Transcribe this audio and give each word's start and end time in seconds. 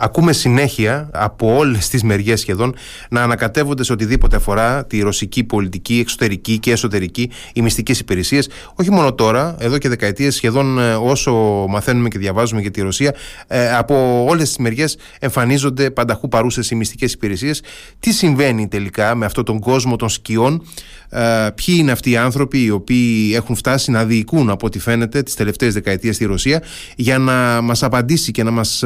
ακούμε 0.00 0.32
συνέχεια 0.32 1.10
από 1.12 1.56
όλες 1.56 1.88
τις 1.88 2.02
μεριές 2.02 2.40
σχεδόν 2.40 2.74
να 3.10 3.22
ανακατεύονται 3.22 3.84
σε 3.84 3.92
οτιδήποτε 3.92 4.36
αφορά 4.36 4.84
τη 4.84 5.00
ρωσική 5.00 5.44
πολιτική, 5.44 5.98
εξωτερική 5.98 6.58
και 6.58 6.70
εσωτερική, 6.70 7.30
οι 7.52 7.62
μυστικές 7.62 8.00
υπηρεσίες. 8.00 8.48
Όχι 8.74 8.90
μόνο 8.90 9.12
τώρα, 9.14 9.56
εδώ 9.58 9.78
και 9.78 9.88
δεκαετίες 9.88 10.34
σχεδόν 10.34 10.78
ε, 10.78 10.94
όσο 10.94 11.32
μαθαίνουμε 11.68 12.08
και 12.08 12.18
διαβάζουμε 12.18 12.60
για 12.60 12.70
τη 12.70 12.80
Ρωσία, 12.80 13.14
ε, 13.46 13.74
από 13.74 14.24
όλες 14.28 14.48
τις 14.48 14.56
μεριές 14.56 14.96
εμφανίζονται 15.18 15.90
πανταχού 15.90 16.28
παρούσες 16.28 16.70
οι 16.70 16.74
μυστικές 16.74 17.12
υπηρεσίες. 17.12 17.62
Τι 18.00 18.12
συμβαίνει 18.12 18.68
τελικά 18.68 19.14
με 19.14 19.24
αυτόν 19.24 19.44
τον 19.44 19.58
κόσμο 19.58 19.96
των 19.96 20.08
σκιών, 20.08 20.62
ε, 21.08 21.20
ποιοι 21.54 21.76
είναι 21.78 21.92
αυτοί 21.92 22.10
οι 22.10 22.16
άνθρωποι 22.16 22.64
οι 22.64 22.70
οποίοι 22.70 23.32
έχουν 23.34 23.56
φτάσει 23.56 23.90
να 23.90 24.04
διοικούν 24.04 24.50
από 24.50 24.66
ό,τι 24.66 24.78
φαίνεται 24.78 25.22
τις 25.22 25.34
τελευταίες 25.34 25.74
δεκαετίες 25.74 26.14
στη 26.14 26.24
Ρωσία 26.24 26.62
για 26.96 27.18
να 27.18 27.60
μας 27.60 27.82
απαντήσει 27.82 28.30
και 28.30 28.42
να 28.42 28.50
μας 28.50 28.84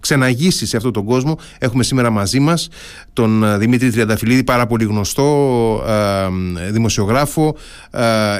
ξεναγήσει 0.00 0.49
σε 0.50 0.76
αυτόν 0.76 0.92
τον 0.92 1.04
κόσμο. 1.04 1.38
Έχουμε 1.58 1.82
σήμερα 1.82 2.10
μαζί 2.10 2.40
μας 2.40 2.68
τον 3.12 3.58
Δημήτρη 3.58 3.90
Τριανταφυλλίδη, 3.90 4.44
πάρα 4.44 4.66
πολύ 4.66 4.84
γνωστό 4.84 5.28
δημοσιογράφο, 6.70 7.56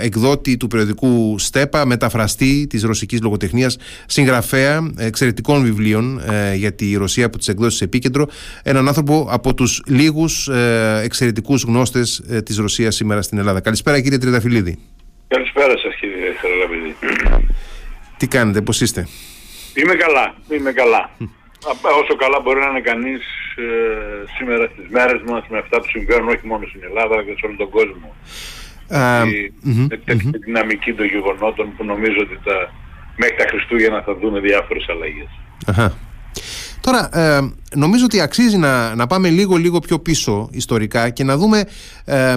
εκδότη 0.02 0.56
του 0.56 0.66
περιοδικού 0.66 1.38
ΣΤΕΠΑ, 1.38 1.87
μεταφραστή 1.87 2.66
της 2.66 2.82
ρωσικής 2.82 3.20
λογοτεχνίας, 3.23 3.78
συγγραφέα 4.06 4.91
εξαιρετικών 4.98 5.62
βιβλίων 5.62 6.20
ε, 6.30 6.54
για 6.54 6.73
τη 6.73 6.95
Ρωσία 6.95 7.27
από 7.27 7.38
τις 7.38 7.48
εκδόσεις 7.48 7.80
Επίκεντρο, 7.80 8.27
έναν 8.62 8.88
άνθρωπο 8.88 9.27
από 9.30 9.54
τους 9.54 9.82
λίγους 9.87 10.48
ε, 10.48 11.01
εξαιρετικούς 11.04 11.62
γνώστες 11.62 12.23
ε, 12.30 12.42
της 12.42 12.56
Ρωσίας 12.56 12.95
σήμερα 12.95 13.23
στην 13.23 13.38
Ελλάδα. 13.38 13.60
Καλησπέρα 13.60 14.01
κύριε 14.01 14.18
Τριανταφυλλίδη. 14.18 14.79
Καλησπέρα 15.29 15.79
σας 15.79 15.95
κύριε 16.01 16.32
Χαραλαμπίδη. 16.40 16.96
Τι 18.16 18.27
κάνετε, 18.27 18.60
πώς 18.60 18.80
είστε; 18.80 19.09
Είμαι 19.74 19.95
καλά, 19.95 20.34
είμαι 20.51 20.73
καλά. 20.73 21.10
Όσο 22.02 22.16
καλά 22.16 22.41
μπορεί 22.42 22.60
να 22.60 22.66
είναι 22.70 22.80
κανείς 22.80 23.23
ε, 23.56 23.66
σήμερα 24.37 24.64
στις 24.73 24.87
μέρες 24.88 25.20
μας 25.27 25.45
με 25.48 25.59
αυτά 25.59 25.80
που 25.80 25.88
συμβαίνουν 25.88 26.29
όχι 26.29 26.46
μόνο 26.46 26.66
στην 26.66 26.82
Ελλάδα 26.88 27.15
αλλά 27.15 27.24
και 27.24 27.34
σε 27.38 27.46
όλο 27.46 27.57
τον 27.57 27.71
κόσμο. 27.71 28.15
Η 30.34 30.38
δυναμική 30.46 30.93
των 30.95 31.07
γεγονότων 31.07 31.76
που 31.76 31.84
νομίζω 31.84 32.18
ότι 32.21 32.38
τα, 32.45 32.73
μέχρι 33.16 33.37
τα 33.37 33.45
Χριστούγεννα 33.49 34.02
θα 34.02 34.15
δούμε 34.15 34.40
διάφορες 34.40 34.87
αλλαγές. 34.88 35.30
Τώρα, 36.80 37.09
ε, 37.12 37.52
νομίζω 37.76 38.04
ότι 38.04 38.21
αξίζει 38.21 38.57
να, 38.57 38.95
να 38.95 39.07
πάμε 39.07 39.29
λίγο 39.29 39.57
λίγο 39.57 39.79
πιο 39.79 39.99
πίσω 39.99 40.49
ιστορικά 40.52 41.10
και 41.10 41.24
να 41.24 41.37
δούμε 41.37 41.65
ε, 42.04 42.35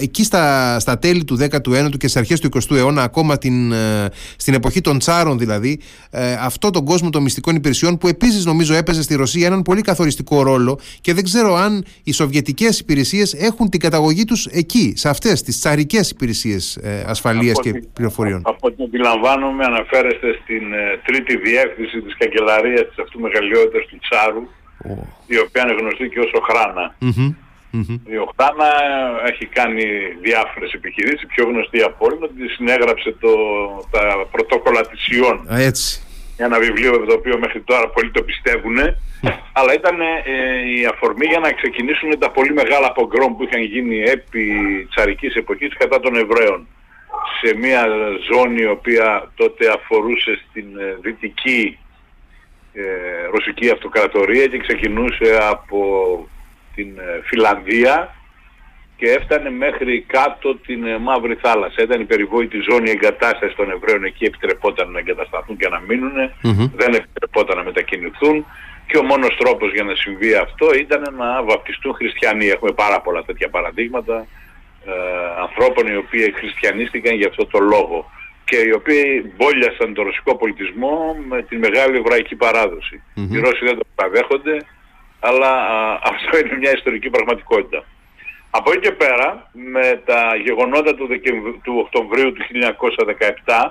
εκεί 0.00 0.24
στα, 0.24 0.78
στα 0.80 0.98
τέλη 0.98 1.24
του 1.24 1.38
19ου 1.40 1.90
και 1.98 2.08
στις 2.08 2.16
αρχές 2.16 2.40
του 2.40 2.48
20ου 2.54 2.76
αιώνα 2.76 3.02
ακόμα 3.02 3.38
την, 3.38 3.72
ε, 3.72 4.08
στην 4.36 4.54
εποχή 4.54 4.80
των 4.80 4.98
τσάρων 4.98 5.38
δηλαδή 5.38 5.80
ε, 6.10 6.32
αυτό 6.32 6.70
τον 6.70 6.84
κόσμο 6.84 7.10
των 7.10 7.22
μυστικών 7.22 7.56
υπηρεσιών 7.56 7.98
που 7.98 8.08
επίσης 8.08 8.44
νομίζω 8.44 8.74
έπαιζε 8.74 9.02
στη 9.02 9.14
Ρωσία 9.14 9.46
έναν 9.46 9.62
πολύ 9.62 9.80
καθοριστικό 9.80 10.42
ρόλο 10.42 10.78
και 11.00 11.14
δεν 11.14 11.24
ξέρω 11.24 11.54
αν 11.54 11.84
οι 12.02 12.12
σοβιετικές 12.12 12.78
υπηρεσίες 12.78 13.34
έχουν 13.34 13.68
την 13.68 13.80
καταγωγή 13.80 14.24
τους 14.24 14.46
εκεί, 14.46 14.92
σε 14.96 15.08
αυτές 15.08 15.42
τις 15.42 15.58
τσαρικές 15.58 16.10
υπηρεσίες 16.10 16.76
ε, 16.76 17.04
ασφαλείας 17.06 17.60
και 17.60 17.82
πληροφοριών. 17.92 18.42
Από 18.44 18.66
ό,τι 18.66 18.84
αντιλαμβάνομαι 18.84 19.64
αναφέρεστε 19.64 20.38
στην 20.42 20.62
τρίτη 21.04 21.36
διεύθυνση 21.36 22.00
της 22.00 22.16
καγκελαρίας 22.16 22.88
της 22.88 22.98
αυτού 22.98 23.20
μεγαλειότητας 23.20 23.86
του 23.86 23.98
Τσάρου 23.98 24.42
η 25.26 25.38
οποία 25.38 25.62
είναι 25.62 25.80
γνωστή 25.80 26.08
και 26.08 26.20
ως 26.20 26.32
Οχράνα. 26.32 26.94
Η 28.12 28.16
Οχράνα 28.16 28.70
έχει 29.26 29.46
κάνει 29.46 29.84
διάφορες 30.22 30.72
επιχειρήσεις, 30.72 31.26
πιο 31.26 31.44
γνωστή 31.44 31.82
από 31.82 32.06
όλων, 32.06 32.22
ότι 32.22 32.48
συνέγραψε 32.48 33.14
το, 33.20 33.32
τα 33.90 34.26
πρωτόκολλα 34.30 34.86
της 34.86 35.08
Ιών. 35.08 35.46
Έτσι. 35.50 36.02
Ένα 36.36 36.58
βιβλίο 36.58 37.04
το 37.04 37.14
οποίο 37.14 37.38
μέχρι 37.38 37.60
τώρα 37.60 37.88
πολλοί 37.88 38.10
το 38.10 38.22
πιστεύουν, 38.22 38.76
αλλά 39.52 39.74
ήταν 39.74 40.00
ε, 40.00 40.80
η 40.80 40.86
αφορμή 40.92 41.26
για 41.26 41.38
να 41.38 41.52
ξεκινήσουν 41.52 42.18
τα 42.18 42.30
πολύ 42.30 42.52
μεγάλα 42.52 42.92
πογκρόμ 42.92 43.36
που 43.36 43.42
είχαν 43.42 43.62
γίνει 43.62 44.02
επί 44.02 44.46
τσαρικής 44.90 45.34
εποχής 45.34 45.76
κατά 45.76 46.00
των 46.00 46.16
Εβραίων 46.16 46.66
σε 47.40 47.54
μια 47.54 47.86
ζώνη 48.30 48.62
η 48.62 48.66
οποία 48.66 49.30
τότε 49.34 49.68
αφορούσε 49.68 50.38
στην 50.48 50.78
ε, 50.78 50.96
δυτική 51.00 51.78
ε, 52.72 52.82
ρωσική 53.30 53.70
αυτοκρατορία 53.70 54.46
και 54.46 54.58
ξεκινούσε 54.58 55.38
από 55.50 55.80
την 56.74 56.98
ε, 56.98 57.20
Φιλανδία 57.24 58.14
και 58.96 59.10
έφτανε 59.10 59.50
μέχρι 59.50 60.04
κάτω 60.06 60.56
την 60.56 60.86
ε, 60.86 60.98
Μαύρη 60.98 61.34
Θάλασσα. 61.34 61.82
Ήταν 61.82 62.00
η 62.00 62.04
περιβόητη 62.04 62.58
ζώνη 62.70 62.90
εγκατάστασης 62.90 63.56
των 63.56 63.70
Εβραίων, 63.70 64.04
εκεί 64.04 64.24
επιτρεπόταν 64.24 64.90
να 64.90 64.98
εγκατασταθούν 64.98 65.56
και 65.56 65.68
να 65.68 65.80
μεινουν 65.80 66.12
δεν 66.80 66.94
επιτρεπόταν 66.94 67.56
να 67.56 67.64
μετακινηθούν. 67.64 68.46
Και 68.86 68.98
ο 68.98 69.02
μόνος 69.02 69.36
τρόπος 69.36 69.72
για 69.72 69.84
να 69.84 69.94
συμβεί 69.94 70.34
αυτό 70.34 70.74
ήταν 70.74 71.14
να 71.16 71.42
βαπτιστούν 71.42 71.94
χριστιανοί. 71.94 72.46
Έχουμε 72.46 72.72
πάρα 72.72 73.00
πολλά 73.00 73.22
τέτοια 73.22 73.48
παραδείγματα 73.48 74.26
ε, 74.86 74.92
ανθρώπων 75.40 75.86
οι 75.86 75.96
οποίοι 75.96 76.32
χριστιανίστηκαν 76.32 77.14
για 77.14 77.28
αυτό 77.28 77.46
το 77.46 77.58
λόγο 77.58 78.10
και 78.48 78.58
οι 78.66 78.72
οποίοι 78.72 79.32
μπόλιασαν 79.36 79.94
τον 79.94 80.04
ρωσικό 80.04 80.36
πολιτισμό 80.36 81.16
με 81.28 81.42
τη 81.42 81.56
μεγάλη 81.56 81.96
εβραϊκή 81.96 82.36
Οι 83.32 83.38
Ρώσοι 83.38 83.64
δεν 83.64 83.78
το 83.78 83.84
παραδέχονται, 83.94 84.56
αλλά 85.20 85.52
αυτό 86.12 86.38
είναι 86.38 86.56
μια 86.56 86.72
ιστορική 86.72 87.10
πραγματικότητα. 87.10 87.84
Από 88.50 88.70
εκεί 88.70 88.80
και 88.80 88.92
πέρα, 88.92 89.50
με 89.52 90.02
τα 90.04 90.36
γεγονότα 90.44 90.94
του, 90.94 91.08
του 91.62 91.74
Οκτωβρίου 91.84 92.32
του 92.32 92.42
1917, 93.44 93.70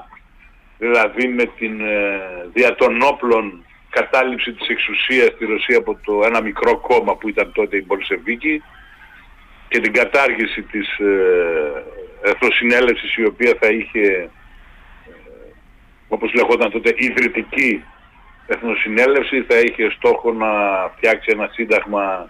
δηλαδή 0.77 1.27
με 1.27 1.45
την 1.57 1.81
ε, 1.81 2.19
δια 2.53 2.75
των 2.75 3.01
όπλων 3.01 3.65
κατάληψη 3.89 4.53
της 4.53 4.67
εξουσίας 4.67 5.31
στη 5.35 5.45
Ρωσία 5.45 5.77
από 5.77 5.99
το 6.05 6.21
ένα 6.25 6.41
μικρό 6.41 6.77
κόμμα 6.77 7.15
που 7.15 7.29
ήταν 7.29 7.51
τότε 7.53 7.77
η 7.77 7.83
Μπολσεβίκη 7.85 8.63
και 9.67 9.79
την 9.79 9.93
κατάργηση 9.93 10.61
της 10.61 10.97
ε, 10.97 11.83
εθνοσυνέλευσης 12.21 13.15
η 13.15 13.25
οποία 13.25 13.53
θα 13.59 13.67
είχε 13.67 14.29
όπως 16.07 16.33
λεγόταν 16.33 16.71
τότε 16.71 16.93
ιδρυτική 16.97 17.83
εθνοσυνέλευση 18.47 19.41
θα 19.41 19.59
είχε 19.59 19.89
στόχο 19.89 20.33
να 20.33 20.47
φτιάξει 20.95 21.29
ένα 21.33 21.49
σύνταγμα 21.53 22.29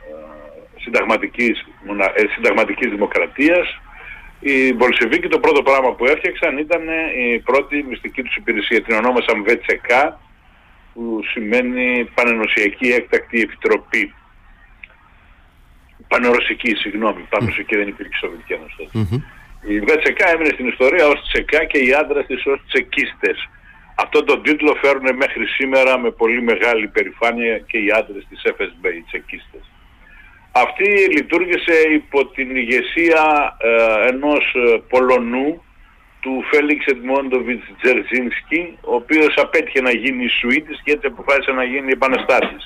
ε, 0.00 0.80
συνταγματικής, 0.80 1.66
ε, 2.14 2.22
συνταγματικής 2.34 2.90
δημοκρατίας. 2.90 3.80
Οι 4.40 4.74
Μπολσεβίκοι 4.74 5.28
το 5.28 5.38
πρώτο 5.38 5.62
πράγμα 5.62 5.94
που 5.94 6.04
έφτιαξαν 6.06 6.58
ήταν 6.58 6.82
η 7.16 7.38
πρώτη 7.38 7.84
μυστική 7.88 8.22
τους 8.22 8.36
υπηρεσία. 8.36 8.82
Την 8.82 8.96
ονόμασαν 8.96 9.44
ΒΤΣΕΚΑ 9.44 10.20
που 10.94 11.20
σημαίνει 11.32 12.10
Πανενωσιακή 12.14 12.88
Έκτακτη 12.88 13.40
Επιτροπή. 13.40 14.14
Πανερωσική, 16.08 16.74
συγγνώμη, 16.74 17.26
Πανερωσική 17.28 17.76
δεν 17.76 17.88
υπήρχε 17.88 18.14
Σοβιετική 18.20 18.52
Ένωση. 18.52 18.88
Η 19.68 19.80
Βετσεκά 19.80 20.30
έμεινε 20.30 20.50
στην 20.52 20.68
ιστορία 20.68 21.06
ως 21.06 21.20
Τσεκά 21.28 21.64
και 21.64 21.78
οι 21.78 21.92
άντρες 21.92 22.26
της 22.26 22.46
ως 22.46 22.60
Τσεκίστες. 22.68 23.48
Αυτό 23.94 24.24
τον 24.24 24.42
τίτλο 24.42 24.76
φέρουν 24.82 25.16
μέχρι 25.16 25.46
σήμερα 25.46 25.98
με 25.98 26.10
πολύ 26.10 26.42
μεγάλη 26.42 26.86
περηφάνεια 26.88 27.58
και 27.58 27.78
οι 27.78 27.90
άντρες 27.90 28.26
της 28.28 28.42
FSB, 28.44 28.84
οι 28.96 29.02
Τσεκίστες. 29.06 29.70
Αυτή 30.52 30.88
λειτουργήσε 31.16 31.76
υπό 31.92 32.26
την 32.26 32.56
ηγεσία 32.56 33.56
ε, 33.58 34.08
ενός 34.08 34.54
ε, 34.54 34.82
Πολωνού 34.88 35.62
του 36.20 36.44
Φέλιξ 36.50 36.86
Εντμόντοβιτς 36.86 37.64
Τζερζίνσκι, 37.82 38.78
ο 38.80 38.94
οποίος 38.94 39.34
απέτυχε 39.36 39.80
να 39.80 39.90
γίνει 39.90 40.28
Σουήτης 40.28 40.80
και 40.84 40.92
έτσι 40.92 41.06
αποφάσισε 41.06 41.50
να 41.50 41.64
γίνει 41.64 41.92
επαναστάτης. 41.92 42.64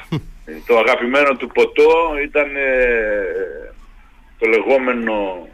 το 0.68 0.78
αγαπημένο 0.78 1.36
του 1.36 1.46
ποτό 1.46 2.18
ήταν 2.22 2.56
ε, 2.56 2.72
το 4.38 4.48
λεγόμενο 4.48 5.48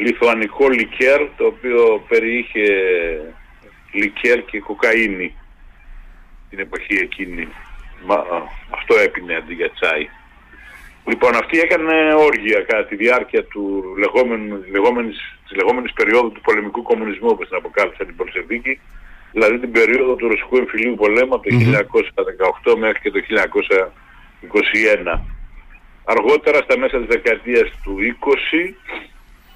λιθουανικό 0.00 0.68
λικέρ 0.68 1.20
το 1.36 1.44
οποίο 1.46 2.04
περιείχε 2.08 2.66
λικέρ 3.92 4.44
και 4.44 4.60
κοκαίνη 4.60 5.34
την 6.50 6.58
εποχή 6.58 6.94
εκείνη. 6.94 7.48
Μα, 8.06 8.24
αυτό 8.70 8.94
έπινε 9.04 9.34
αντί 9.36 9.54
για 9.54 9.70
τσάι. 9.70 10.08
Λοιπόν, 11.04 11.34
αυτή 11.34 11.60
έκανε 11.60 12.14
όργια 12.14 12.60
κατά 12.60 12.84
τη 12.84 12.96
διάρκεια 12.96 13.44
του 13.44 13.94
λεγόμενου, 13.98 14.64
λεγόμενης, 14.70 15.18
της 15.48 15.56
λεγόμενης 15.56 15.92
περίοδου 15.92 16.32
του 16.32 16.40
πολεμικού 16.40 16.82
κομμουνισμού, 16.82 17.28
όπως 17.28 17.48
την 17.48 17.56
αποκάλυψαν 17.56 18.06
την 18.06 18.16
Πολσεβίκη, 18.16 18.80
δηλαδή 19.32 19.58
την 19.58 19.72
περίοδο 19.72 20.14
του 20.14 20.28
Ρωσικού 20.28 20.56
Εμφυλίου 20.56 20.94
Πολέμου 20.94 21.34
από 21.34 21.48
το 21.48 21.56
1918 22.72 22.76
μέχρι 22.78 23.00
και 23.00 23.10
το 23.10 23.20
1921. 25.14 25.20
Αργότερα, 26.04 26.58
στα 26.62 26.78
μέσα 26.78 26.98
της 26.98 27.06
δεκαετίας 27.06 27.70
του 27.82 27.96
20, 28.00 28.74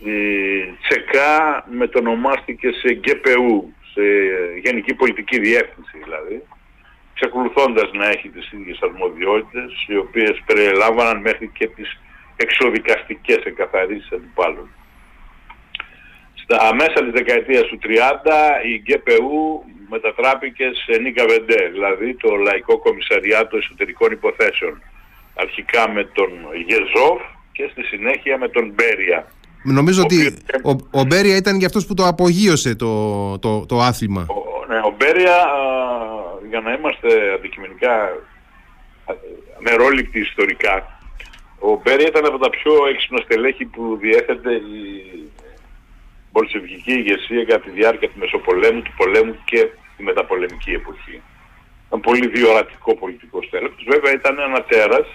η 0.05 0.79
Τσεκά 0.83 1.65
μετονομάστηκε 1.71 2.69
σε 2.71 2.89
ΓΚΠΟΥ, 2.93 3.75
σε 3.93 4.03
Γενική 4.62 4.95
Πολιτική 4.95 5.39
Διεύθυνση 5.39 5.99
δηλαδή, 6.05 6.43
ξεκολουθώντας 7.15 7.91
να 7.93 8.06
έχει 8.06 8.29
τις 8.29 8.53
ίδιες 8.53 8.79
αρμοδιότητες, 8.83 9.85
οι 9.89 9.97
οποίες 9.97 10.43
περιλάμβαναν 10.47 11.21
μέχρι 11.21 11.49
και 11.49 11.67
τις 11.67 12.01
εξοδικαστικές 12.37 13.41
εκαθαρίσεις 13.45 14.12
αντιπάλων. 14.12 14.69
Στα 16.35 16.75
μέσα 16.75 16.99
της 17.05 17.12
δεκαετίας 17.12 17.67
του 17.67 17.79
30 17.79 18.62
η 18.65 18.83
ΓΚΠΟΥ 18.87 19.61
μετατράπηκε 19.89 20.65
σε 20.85 20.99
Νίκα 20.99 21.25
Βεντέ, 21.27 21.69
δηλαδή 21.73 22.15
το 22.15 22.35
Λαϊκό 22.35 22.79
Κομισαριάτο 22.79 23.56
Εσωτερικών 23.56 24.12
Υποθέσεων. 24.12 24.83
Αρχικά 25.35 25.91
με 25.91 26.05
τον 26.05 26.31
Γεζόφ 26.67 27.21
και 27.53 27.69
στη 27.73 27.83
συνέχεια 27.83 28.39
με 28.39 28.49
τον 28.49 28.73
Μπέρια. 28.75 29.27
Νομίζω 29.64 30.00
ο 30.00 30.05
ότι 30.05 30.37
ο, 30.62 30.70
ο 30.90 31.05
Μπέρια 31.05 31.37
ήταν 31.37 31.56
για 31.56 31.66
αυτός 31.66 31.87
που 31.87 31.94
το 31.94 32.06
απογείωσε 32.06 32.75
το, 32.75 33.38
το, 33.38 33.66
το 33.66 33.81
άθλημα. 33.81 34.26
Ο, 34.28 34.66
ναι, 34.66 34.78
ο 34.78 34.94
Μπέρια, 34.96 35.37
για 36.49 36.61
να 36.61 36.72
είμαστε 36.72 37.32
αντικειμενικά 37.34 37.93
μερόληπτοι 39.58 40.19
ιστορικά, 40.20 40.99
ο 41.58 41.81
Μπέρια 41.82 42.06
ήταν 42.06 42.25
από 42.25 42.38
τα 42.38 42.50
πιο 42.50 42.72
έξυπνα 42.93 43.20
στελέχη 43.25 43.64
που 43.64 43.99
διέθετε 44.00 44.52
η 44.55 44.82
πολσεβγική 46.32 46.93
ηγεσία 46.93 47.44
κατά 47.44 47.64
τη 47.64 47.70
διάρκεια 47.70 48.08
του 48.08 48.19
Μεσοπολέμου, 48.19 48.82
του 48.82 48.94
πολέμου 48.96 49.37
και 49.44 49.69
τη 49.96 50.02
μεταπολεμική 50.02 50.70
εποχή. 50.70 51.20
Ήταν 51.87 52.00
πολύ 52.00 52.26
διορατικό 52.28 52.94
πολιτικό 52.94 53.43
στέλεχος. 53.43 53.84
Βέβαια 53.88 54.12
ήταν 54.12 54.38
ένα 54.38 54.62
τέρας 54.62 55.06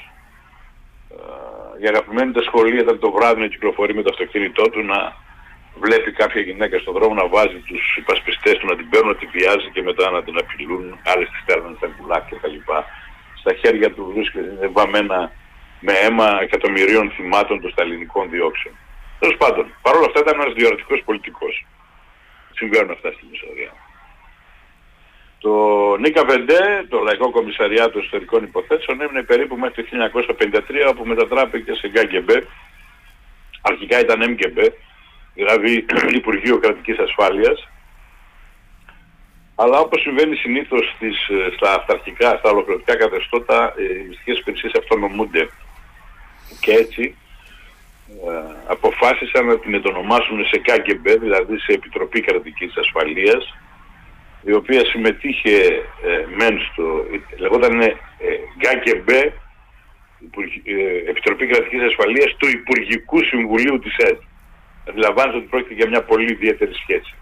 η 1.82 1.88
αγαπημένη 1.88 2.32
του 2.32 2.44
σχολεία 2.44 2.82
ήταν 2.82 3.00
το 3.00 3.12
βράδυ 3.12 3.42
να 3.42 3.48
κυκλοφορεί 3.48 3.94
με 3.96 4.02
το 4.02 4.10
αυτοκίνητό 4.14 4.70
του 4.70 4.82
να 4.84 5.16
βλέπει 5.80 6.12
κάποια 6.12 6.42
γυναίκα 6.42 6.80
στον 6.80 6.94
δρόμο 6.94 7.14
να 7.14 7.28
βάζει 7.28 7.60
τους 7.68 7.96
υπασπιστές 7.98 8.58
του 8.58 8.68
να 8.68 8.76
την 8.76 8.90
παίρνουν, 8.90 9.10
να 9.10 9.16
τη 9.16 9.26
βιάζει 9.26 9.70
και 9.74 9.82
μετά 9.82 10.12
να 10.12 10.24
την 10.24 10.38
απειλούν, 10.38 11.00
άλλες 11.06 11.30
τις 11.30 11.42
στέλνουν 11.42 11.76
στα 11.78 11.88
πουλάκια 11.88 12.38
κτλ. 12.38 12.58
Στα 13.42 13.54
χέρια 13.54 13.94
του 13.94 14.12
βρίσκεται 14.14 14.68
βαμμένα 14.68 15.32
με 15.80 15.94
αίμα 15.94 16.42
εκατομμυρίων 16.42 17.12
θυμάτων 17.12 17.62
των 17.62 17.72
σταλινικών 17.72 18.30
διώξεων. 18.30 18.76
Τέλος 19.20 19.38
πάντων, 19.38 19.66
παρόλα 19.82 20.06
αυτά 20.06 20.20
ήταν 20.20 20.40
ένας 20.42 20.54
διορατικός 20.54 21.02
πολιτικός. 21.06 21.66
Συμβαίνουν 22.54 22.92
αυτά 22.92 23.12
στην 23.12 23.28
ιστορία. 23.32 23.72
Το 25.40 25.96
Νίκα 26.00 26.26
Βεντέ, 26.26 26.86
το 26.90 27.00
Λαϊκό 27.00 27.32
Κομισαριάτο 27.32 28.00
Ιστορικών 28.00 28.44
Υποθέσεων, 28.44 29.02
έμεινε 29.02 29.24
περίπου 29.24 29.58
μέχρι 29.58 29.84
το 29.84 30.12
1953 30.50 30.90
όπου 30.90 31.06
μετατράπηκε 31.06 31.74
σε 31.74 31.88
ΓΚΜ. 31.88 32.28
Αρχικά 33.62 34.00
ήταν 34.00 34.32
ΜΚΜ, 34.32 34.58
δηλαδή 35.34 35.86
Υπουργείο 36.20 36.58
Κρατικής 36.60 36.98
Ασφάλειας. 36.98 37.68
Αλλά 39.56 39.80
όπως 39.80 40.02
συμβαίνει 40.02 40.36
συνήθως 40.36 40.94
στις, 40.96 41.18
στα 41.56 41.74
αυταρχικά, 41.74 42.38
στα 42.40 42.50
ολοκληρωτικά 42.50 42.96
καθεστώτα, 42.96 43.74
οι 43.78 44.08
μυστικές 44.08 44.40
υπηρεσίες 44.40 44.74
αυτονομούνται. 44.74 45.50
Και 46.60 46.72
έτσι 46.72 47.16
ε, 48.10 48.56
αποφάσισαν 48.68 49.46
να 49.46 49.60
την 49.60 49.74
εντονομάσουν 49.74 50.46
σε 50.46 50.58
ΚΑΚΕΜΠ, 50.58 51.08
δηλαδή 51.08 51.60
σε 51.60 51.72
Επιτροπή 51.72 52.22
Κρατικής 52.22 52.78
Ασφαλείας, 52.78 53.56
η 54.42 54.54
οποία 54.54 54.86
συμμετείχε 54.86 55.56
ε, 56.04 56.26
μεν 56.38 56.60
στο, 56.72 56.84
λεγόταν 57.38 57.82
ε, 57.82 57.96
ΓΚΜ, 58.62 59.10
ε, 59.10 59.34
Επιτροπή 61.10 61.48
Κρατικής 61.48 61.82
Ασφαλείας 61.82 62.36
του 62.38 62.48
Υπουργικού 62.48 63.24
Συμβουλίου 63.24 63.80
της 63.80 63.96
ΕΔ. 63.98 64.18
Αντιλαμβάνεστε 64.90 65.38
ότι 65.38 65.48
πρόκειται 65.48 65.74
για 65.74 65.88
μια 65.88 66.04
πολύ 66.04 66.32
ιδιαίτερη 66.32 66.74
σχέση. 66.74 67.14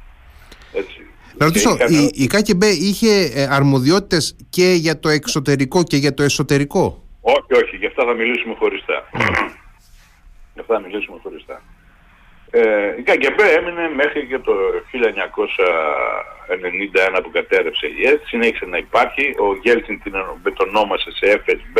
Έτσι. 0.74 1.02
Να 1.38 1.46
ρωτήσω, 1.46 1.78
η, 1.88 2.24
η 2.24 2.28
ΚΚΜ 2.28 2.62
είχε 2.62 3.32
ε, 3.34 3.48
αρμοδιότητες 3.50 4.36
και 4.50 4.72
για 4.72 5.00
το 5.00 5.10
εξωτερικό 5.10 5.84
και 5.84 5.98
για 5.98 6.14
το 6.14 6.24
εσωτερικό; 6.24 7.04
Όχι, 7.22 7.64
όχι, 7.64 7.76
γι' 7.76 7.86
αυτά 7.86 8.06
θα 8.06 8.14
μιλήσουμε 8.14 8.56
χωριστά. 8.56 9.10
γι' 10.54 10.60
αυτά 10.60 10.74
θα 10.76 10.82
μιλήσουμε 10.82 11.20
χωριστά. 11.24 11.62
Ε, 12.52 12.96
η 12.98 13.02
ΚΑΚΕΜΠΕ 13.02 13.44
έμεινε 13.58 13.90
μέχρι 13.96 14.26
και 14.28 14.40
το 14.40 14.54
1991 17.18 17.24
που 17.24 17.32
κατέρευσε 17.32 17.88
η 17.88 18.08
ΕΣ, 18.08 18.20
συνέχισε 18.26 18.66
να 18.66 18.78
υπάρχει, 18.78 19.36
ο 19.40 19.56
Γέλτσιν 19.64 20.02
την 20.02 20.14
μετονόμασε 20.44 21.12
σε 21.12 21.44
FSB, 21.46 21.78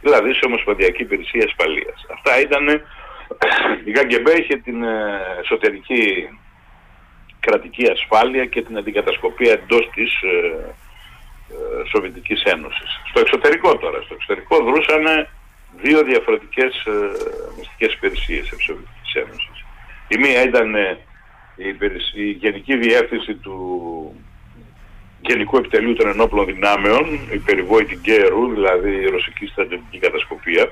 δηλαδή 0.00 0.32
σε 0.32 0.40
Ομοσπονδιακή 0.46 1.02
Υπηρεσία 1.02 1.44
Ασφαλείας. 1.44 2.06
Αυτά 2.12 2.40
ήταν, 2.40 2.68
η 3.84 3.90
ΚΑΚΕΜΠΕ 3.90 4.32
είχε 4.32 4.56
την 4.56 4.82
ε, 4.82 5.20
εσωτερική 5.42 6.28
κρατική 7.46 7.84
ασφάλεια 7.90 8.44
και 8.46 8.62
την 8.62 8.76
αντικατασκοπία 8.76 9.52
εντός 9.52 9.90
της 9.94 10.10
ε, 10.22 10.30
ε, 11.54 11.88
Σοβιετικής 11.92 12.42
Ένωσης. 12.42 12.90
Στο 13.08 13.20
εξωτερικό 13.20 13.78
τώρα, 13.78 13.98
στο 14.02 14.14
εξωτερικό 14.14 14.56
δρούσαν 14.64 15.04
δύο 15.82 16.02
διαφορετικές 16.02 16.72
ε, 16.86 16.92
μυστικές 17.56 17.92
υπηρεσίες 17.92 18.48
της 18.48 18.64
Σοβιετικής 18.64 19.14
Ένωσης. 19.22 19.53
Η 20.14 20.18
μία 20.18 20.42
ήταν 20.42 20.74
ε, 20.74 20.98
η, 22.14 22.30
Γενική 22.30 22.76
Διεύθυνση 22.76 23.34
του 23.34 23.56
Γενικού 25.20 25.56
Επιτελείου 25.56 25.94
των 25.94 26.08
Ενόπλων 26.08 26.46
Δυνάμεων, 26.46 27.04
η 27.32 27.38
περιβόητη 27.38 27.94
ΓΚΕΡΟΥ, 27.94 28.52
δηλαδή 28.52 28.90
η 28.90 29.08
Ρωσική 29.08 29.46
Στρατιωτική 29.46 29.98
Κατασκοπία, 29.98 30.68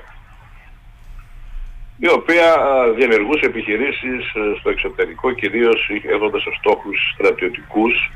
η 1.97 2.09
οποία 2.09 2.55
διενεργούσε 2.95 3.45
επιχειρήσεις 3.45 4.33
ε, 4.33 4.59
στο 4.59 4.69
εξωτερικό, 4.69 5.31
κυρίως 5.31 5.89
έχοντας 6.03 6.45
ως 6.45 6.55
στόχους 6.59 7.11
στρατιωτικούς, 7.13 8.11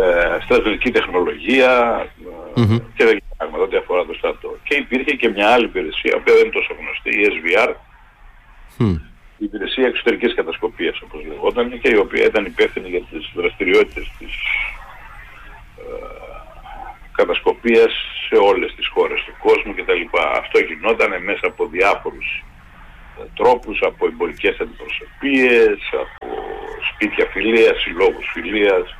ε, 0.00 0.38
στρατιωτική 0.44 0.90
τεχνολογία 0.90 2.06
και 2.96 3.04
δεν 3.04 3.18
πράγματα 3.36 3.62
ό,τι 3.64 3.76
αφορά 3.76 4.04
το 4.04 4.14
στρατό. 4.14 4.56
Και 4.62 4.74
υπήρχε 4.74 5.14
και 5.16 5.28
μια 5.28 5.48
άλλη 5.48 5.64
υπηρεσία, 5.64 6.12
η 6.14 6.18
οποία 6.18 6.34
δεν 6.34 6.44
είναι 6.44 6.52
τόσο 6.52 6.72
γνωστή, 6.80 7.10
η 7.20 7.24
SVR, 7.34 7.74
η 9.38 9.44
υπηρεσία 9.44 9.86
εξωτερικής 9.86 10.34
κατασκοπίας 10.34 11.00
όπως 11.00 11.24
λεγόταν 11.24 11.80
και 11.80 11.88
η 11.88 11.96
οποία 11.96 12.24
ήταν 12.24 12.44
υπεύθυνη 12.44 12.88
για 12.88 13.02
τις 13.10 13.30
δραστηριότητες 13.34 14.12
της 14.18 14.32
ε, 15.78 15.84
κατασκοπίας 17.12 17.92
σε 18.28 18.36
όλες 18.36 18.74
τις 18.74 18.86
χώρες 18.88 19.20
του 19.24 19.34
κόσμου 19.38 19.74
κτλ. 19.74 20.02
Αυτό 20.34 20.58
γινόταν 20.58 21.22
μέσα 21.22 21.46
από 21.46 21.66
διάφορους 21.66 22.44
ε, 23.20 23.22
τρόπους, 23.34 23.82
από 23.82 24.06
εμπορικές 24.06 24.56
αντιπροσωπείες, 24.60 25.78
από 25.92 26.26
σπίτια 26.92 27.26
φιλίας, 27.32 27.80
συλλόγους 27.80 28.26
φιλίας. 28.32 28.96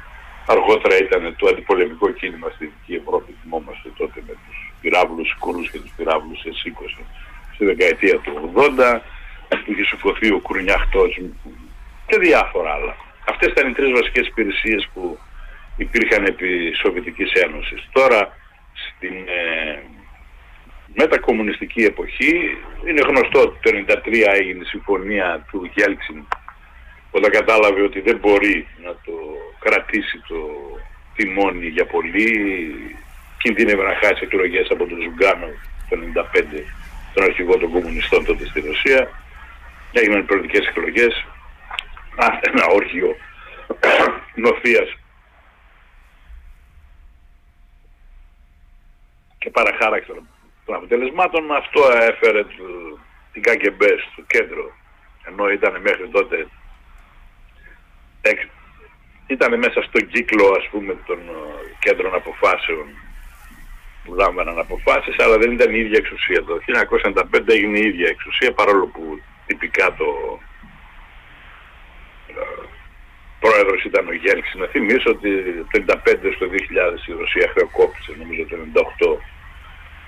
Αργότερα 0.46 0.96
ήταν 0.98 1.34
το 1.38 1.46
αντιπολεμικό 1.46 2.10
κίνημα 2.10 2.48
στη 2.54 2.64
Δυτική 2.64 2.94
Ευρώπη, 2.94 3.34
θυμόμαστε 3.42 3.88
τότε 3.96 4.22
με 4.26 4.34
τους 4.46 4.72
πυράβλους 4.80 5.36
κουρούς 5.38 5.70
και 5.70 5.78
τους 5.78 5.92
πυράβλους 5.96 6.40
σε 6.40 6.50
στη 7.54 7.64
δεκαετία 7.64 8.18
του 8.18 8.52
80 8.54 9.00
που 9.58 9.72
είχε 9.72 9.84
σηκωθεί 9.84 10.32
ο 10.32 10.38
Κουρνιάχτος 10.38 11.20
και 12.06 12.18
διάφορα 12.18 12.72
άλλα. 12.72 12.96
Αυτές 13.28 13.48
ήταν 13.48 13.68
οι 13.68 13.72
τρεις 13.72 13.92
βασικές 13.92 14.26
υπηρεσίες 14.26 14.88
που 14.94 15.18
υπήρχαν 15.76 16.24
επί 16.24 16.72
Σοβιετικής 16.82 17.32
Ένωσης. 17.32 17.88
Τώρα 17.92 18.36
στην 18.72 19.14
ε, 19.28 19.82
μετακομμουνιστική 20.94 21.82
εποχή 21.82 22.32
είναι 22.88 23.02
γνωστό 23.08 23.40
ότι 23.40 23.58
το 23.62 23.94
1993 24.04 24.12
έγινε 24.40 24.60
η 24.62 24.68
συμφωνία 24.74 25.46
του 25.50 25.70
Γέλτσιν 25.74 26.24
όταν 27.10 27.30
κατάλαβε 27.30 27.82
ότι 27.82 28.00
δεν 28.00 28.16
μπορεί 28.16 28.66
να 28.84 28.90
το 29.04 29.14
κρατήσει 29.58 30.18
το 30.28 30.38
τιμόνι 31.16 31.66
για 31.66 31.86
πολύ 31.86 32.30
κινδύνευε 33.38 33.82
να 33.82 33.94
χάσει 33.94 34.20
εκλογές 34.22 34.66
από 34.70 34.86
τον 34.86 34.98
Ζιουγκάνοφ 35.02 35.46
το 35.88 35.96
1995 36.32 36.62
τον 37.14 37.24
αρχηγό 37.24 37.58
των 37.58 37.70
κομμουνιστών 37.70 38.24
τότε 38.24 38.46
στη 38.46 38.60
Ρωσία 38.60 39.08
έγιναν 40.00 40.26
προεδρικές 40.26 40.66
εκλογές, 40.66 41.26
ένα 42.40 42.66
όργιο 42.66 43.16
νοθείας 44.34 44.96
και 49.38 49.50
παραχάραξη 49.50 50.12
των 50.64 50.74
αποτελεσμάτων. 50.74 51.52
Αυτό 51.52 51.80
έφερε 52.00 52.44
την 53.32 53.42
ΚΑΚΕΜΠΕ 53.42 53.96
στο 54.12 54.22
κέντρο, 54.26 54.72
ενώ 55.28 55.50
ήταν 55.50 55.80
μέχρι 55.80 56.08
τότε 56.08 56.46
ήταν 59.26 59.58
μέσα 59.58 59.82
στον 59.82 60.06
κύκλο 60.06 60.46
ας 60.58 60.68
πούμε 60.70 60.96
των 61.06 61.18
ε, 61.18 61.76
κέντρων 61.78 62.14
αποφάσεων 62.14 62.86
που 64.04 64.14
λάμβαναν 64.14 64.58
αποφάσεις, 64.58 65.18
αλλά 65.18 65.38
δεν 65.38 65.50
ήταν 65.52 65.74
η 65.74 65.78
ίδια 65.78 65.98
εξουσία. 65.98 66.44
Το 66.44 66.60
1995 67.32 67.48
έγινε 67.48 67.78
η 67.78 67.86
ίδια 67.86 68.08
εξουσία, 68.08 68.52
παρόλο 68.52 68.86
που 68.86 69.20
τυπικά 69.46 69.94
το 69.94 70.38
ε, 72.28 72.66
πρόεδρος 73.40 73.84
ήταν 73.84 74.08
ο 74.08 74.12
Γέλξης. 74.12 74.54
Να 74.54 74.66
θυμίσω 74.66 75.10
ότι 75.10 75.30
το 75.70 75.84
1995 75.86 76.32
στο 76.36 76.46
2000 76.46 77.08
η 77.08 77.12
Ρωσία 77.18 77.50
χρεοκόπησε, 77.52 78.12
νομίζω 78.18 78.42
το 78.44 78.56
1998 79.16 79.18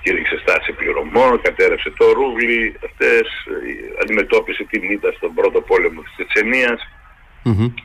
κήρυξε 0.02 0.38
στάση 0.38 0.72
πληρωμών, 0.72 1.40
κατέρευσε 1.40 1.90
το 1.90 2.12
ρούβλι, 2.12 2.76
αυτές 2.84 3.20
ε, 3.20 4.02
αντιμετώπισε 4.02 4.64
την 4.64 4.90
ήττα 4.90 5.12
στον 5.12 5.34
πρώτο 5.34 5.60
πόλεμο 5.60 6.00
της 6.02 6.12
τσετσενιας 6.14 6.80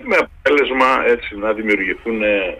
με 0.03 0.15
αποτέλεσμα 0.15 1.05
έτσι 1.05 1.37
να 1.37 1.53
δημιουργηθούν 1.53 2.23
ε, 2.23 2.57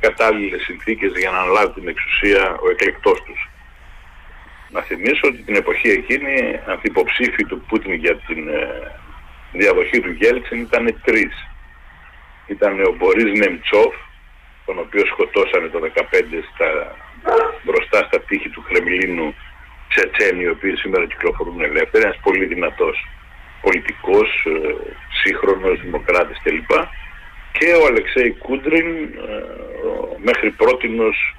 κατάλληλες 0.00 0.62
συνθήκες 0.62 1.12
για 1.16 1.30
να 1.30 1.38
αναλάβει 1.38 1.72
την 1.72 1.88
εξουσία 1.88 2.58
ο 2.64 2.70
εκλεκτός 2.70 3.22
τους. 3.22 3.48
Να 4.70 4.80
θυμίσω 4.82 5.20
ότι 5.24 5.36
την 5.36 5.54
εποχή 5.54 5.88
εκείνη 5.88 6.60
ανθυποψήφοι 6.66 7.44
του 7.44 7.60
Πούτιν 7.68 7.92
για 7.92 8.16
την 8.16 8.48
ε, 8.48 8.92
διαδοχή 9.52 10.00
του 10.00 10.10
Γέλτσιν 10.10 10.60
ήταν 10.60 11.00
τρεις. 11.04 11.34
ήταν 12.46 12.80
ο 12.84 12.94
Μπορίς 12.96 13.38
Νεμτσόφ, 13.38 13.94
τον 14.66 14.78
οποίο 14.78 15.06
σκοτώσανε 15.06 15.68
το 15.68 15.78
2015 15.94 16.02
στα, 16.54 16.96
μπροστά 17.62 17.98
στα 18.06 18.20
τείχη 18.20 18.48
του 18.48 18.64
Κρεμλίνου 18.68 19.34
Τσετσένοι, 19.88 20.42
οι 20.42 20.48
οποίοι 20.48 20.76
σήμερα 20.76 21.06
κυκλοφορούν 21.06 21.60
ελεύθεροι, 21.60 22.04
ένας 22.04 22.18
πολύ 22.22 22.44
δυνατός 22.44 23.06
πολιτικός, 23.60 24.46
ε, 24.46 24.74
σύγχρονος, 25.22 25.80
δημοκράτης 25.80 26.40
κλπ. 26.42 26.70
Και 27.52 27.72
ο 27.72 27.86
Αλεξέη 27.86 28.30
Κούντριν, 28.30 28.88
ε, 29.02 29.42
μέχρι 30.22 30.50
πρότινος 30.50 31.36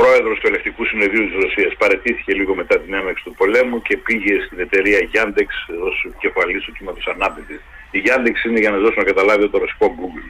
πρόεδρος 0.00 0.36
του 0.38 0.46
Ελεκτικού 0.50 0.84
Συνεδρίου 0.84 1.24
της 1.28 1.36
Ρωσίας. 1.42 1.72
Παρετήθηκε 1.82 2.32
λίγο 2.40 2.54
μετά 2.54 2.74
την 2.82 2.92
έμεξη 3.00 3.22
του 3.24 3.34
πολέμου 3.40 3.82
και 3.82 3.96
πήγε 3.96 4.34
στην 4.46 4.58
εταιρεία 4.66 5.00
Yandex 5.14 5.50
ως 5.88 5.96
κεφαλής 6.22 6.62
του 6.64 6.72
κύματος 6.76 7.06
ανάπτυξης. 7.14 7.60
Η 7.90 8.00
Yandex 8.06 8.36
είναι 8.46 8.60
για 8.64 8.70
να 8.70 8.78
δώσω 8.84 8.98
να 9.02 9.08
καταλάβει 9.10 9.48
το 9.48 9.58
ρωσικό 9.58 9.86
Google. 9.98 10.28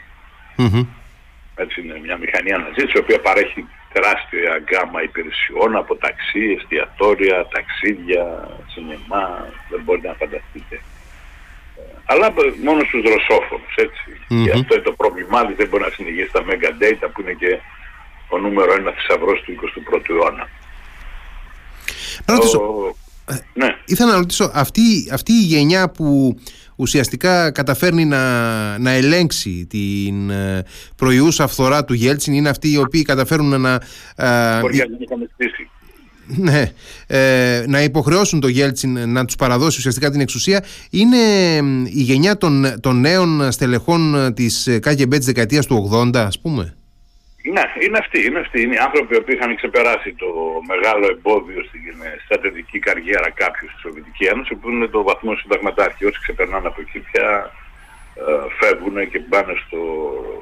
Έτσι 1.63 1.81
είναι 1.81 1.97
μια 2.05 2.17
μηχανή 2.23 2.53
αναζήτηση 2.53 2.97
η 2.99 3.03
οποία 3.05 3.21
παρέχει 3.21 3.61
τεράστια 3.93 4.51
γκάμα 4.65 5.03
υπηρεσιών 5.03 5.77
από 5.77 5.93
ταξί, 6.05 6.45
εστιατόρια, 6.59 7.47
ταξίδια, 7.55 8.25
σινεμά, 8.73 9.25
δεν 9.71 9.81
μπορείτε 9.85 10.09
να 10.09 10.15
φανταστείτε. 10.15 10.77
Αλλά 12.05 12.27
μόνο 12.65 12.81
στους 12.89 13.03
δροσόφωνους, 13.09 13.75
έτσι. 13.87 14.09
Mm-hmm. 14.17 14.43
Και 14.45 14.51
αυτό 14.59 14.75
είναι 14.75 14.89
το 14.91 14.97
πρόβλημά 15.03 15.41
δεν 15.45 15.69
μπορεί 15.69 15.83
να 15.89 15.95
συνεχίσει 15.97 16.33
τα 16.33 16.43
mega 16.49 16.71
data 16.83 17.07
που 17.13 17.21
είναι 17.21 17.37
και 17.43 17.51
ο 18.28 18.38
νούμερο 18.38 18.73
ένα 18.73 18.92
θησαυρός 18.92 19.40
του 19.40 19.52
21ου 19.52 20.11
αιώνα. 20.11 20.49
Να 22.26 22.35
ρωτήσω, 22.35 22.58
ο... 22.58 22.97
ναι. 23.54 23.76
Ήθελα 23.85 24.11
να 24.11 24.16
ρωτήσω, 24.16 24.50
αυτή, 24.54 24.82
αυτή 25.12 25.32
η 25.32 25.42
γενιά 25.42 25.90
που 25.90 26.38
ουσιαστικά 26.76 27.50
καταφέρνει 27.50 28.04
να, 28.04 28.78
να 28.78 28.90
ελέγξει 28.90 29.66
την 29.70 30.30
ε, 30.30 30.64
προϊούσα 30.97 31.47
φθορά 31.47 31.85
του 31.85 31.94
Γέλτσιν 31.94 32.32
είναι 32.32 32.49
αυτοί 32.49 32.73
οι 32.73 32.78
οποίοι 32.78 33.02
καταφέρουν 33.02 33.61
να... 33.61 33.80
Ε, 34.16 34.61
Μπορεί 34.61 34.82
ναι, 36.37 36.73
ε, 37.06 37.64
να 37.66 37.82
υποχρεώσουν 37.82 38.40
το 38.40 38.49
Γέλτσιν 38.49 39.11
να 39.11 39.25
τους 39.25 39.37
παραδώσει 39.37 39.78
ουσιαστικά 39.78 40.11
την 40.11 40.20
εξουσία 40.20 40.64
είναι 40.90 41.16
η 41.85 42.02
γενιά 42.02 42.37
των, 42.37 42.80
των 42.80 43.00
νέων 43.00 43.52
στελεχών 43.52 44.32
της 44.35 44.68
ΚΑΚΕΜΠΕ 44.80 45.16
της 45.16 45.26
δεκαετίας 45.26 45.66
του 45.66 45.90
80 45.92 46.16
ας 46.16 46.40
πούμε; 46.40 46.77
Ναι, 47.52 47.64
είναι 47.85 47.99
αυτοί, 47.99 48.19
είναι 48.26 48.38
αυτοί. 48.38 48.62
Είναι 48.62 48.75
οι 48.75 48.85
άνθρωποι 48.88 49.23
που 49.23 49.33
είχαν 49.33 49.57
ξεπεράσει 49.57 50.11
το 50.23 50.28
μεγάλο 50.73 51.07
εμπόδιο 51.14 51.64
στην 51.69 51.95
στρατιωτική 52.25 52.78
καριέρα 52.78 53.31
κάποιου 53.31 53.69
στη 53.71 53.81
Σοβιετική 53.81 54.25
Ένωση 54.25 54.55
που 54.55 54.71
είναι 54.71 54.87
το 54.87 55.02
βαθμό 55.02 55.37
συνταγματάρχη. 55.37 56.05
Όσοι 56.05 56.21
ξεπερνάνε 56.21 56.67
από 56.67 56.81
εκεί 56.81 56.99
πια 56.99 57.52
ε, 58.14 58.23
φεύγουν 58.59 59.11
και 59.11 59.19
πάνε 59.19 59.55
στο 59.67 59.81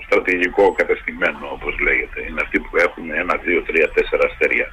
στρατηγικό 0.05 0.73
κατεστημένο 0.73 1.47
όπως 1.57 1.79
λέγεται. 1.79 2.19
Είναι 2.29 2.41
αυτοί 2.45 2.59
που 2.59 2.77
έχουν 2.77 3.11
ένα, 3.11 3.35
δύο, 3.37 3.63
τρία, 3.63 3.89
τέσσερα 3.91 4.25
αστέρια. 4.31 4.69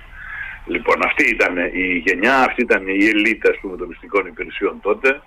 Λοιπόν, 0.66 0.98
αυτή 1.06 1.24
ήταν 1.30 1.58
η 1.58 1.86
γενιά, 2.06 2.38
αυτή 2.40 2.62
ήταν 2.62 2.88
η 2.88 3.06
ελίτα 3.06 3.50
των 3.62 3.88
μυστικών 3.88 4.25
υπηρεσιών 4.25 4.80
τότε. 4.82 5.22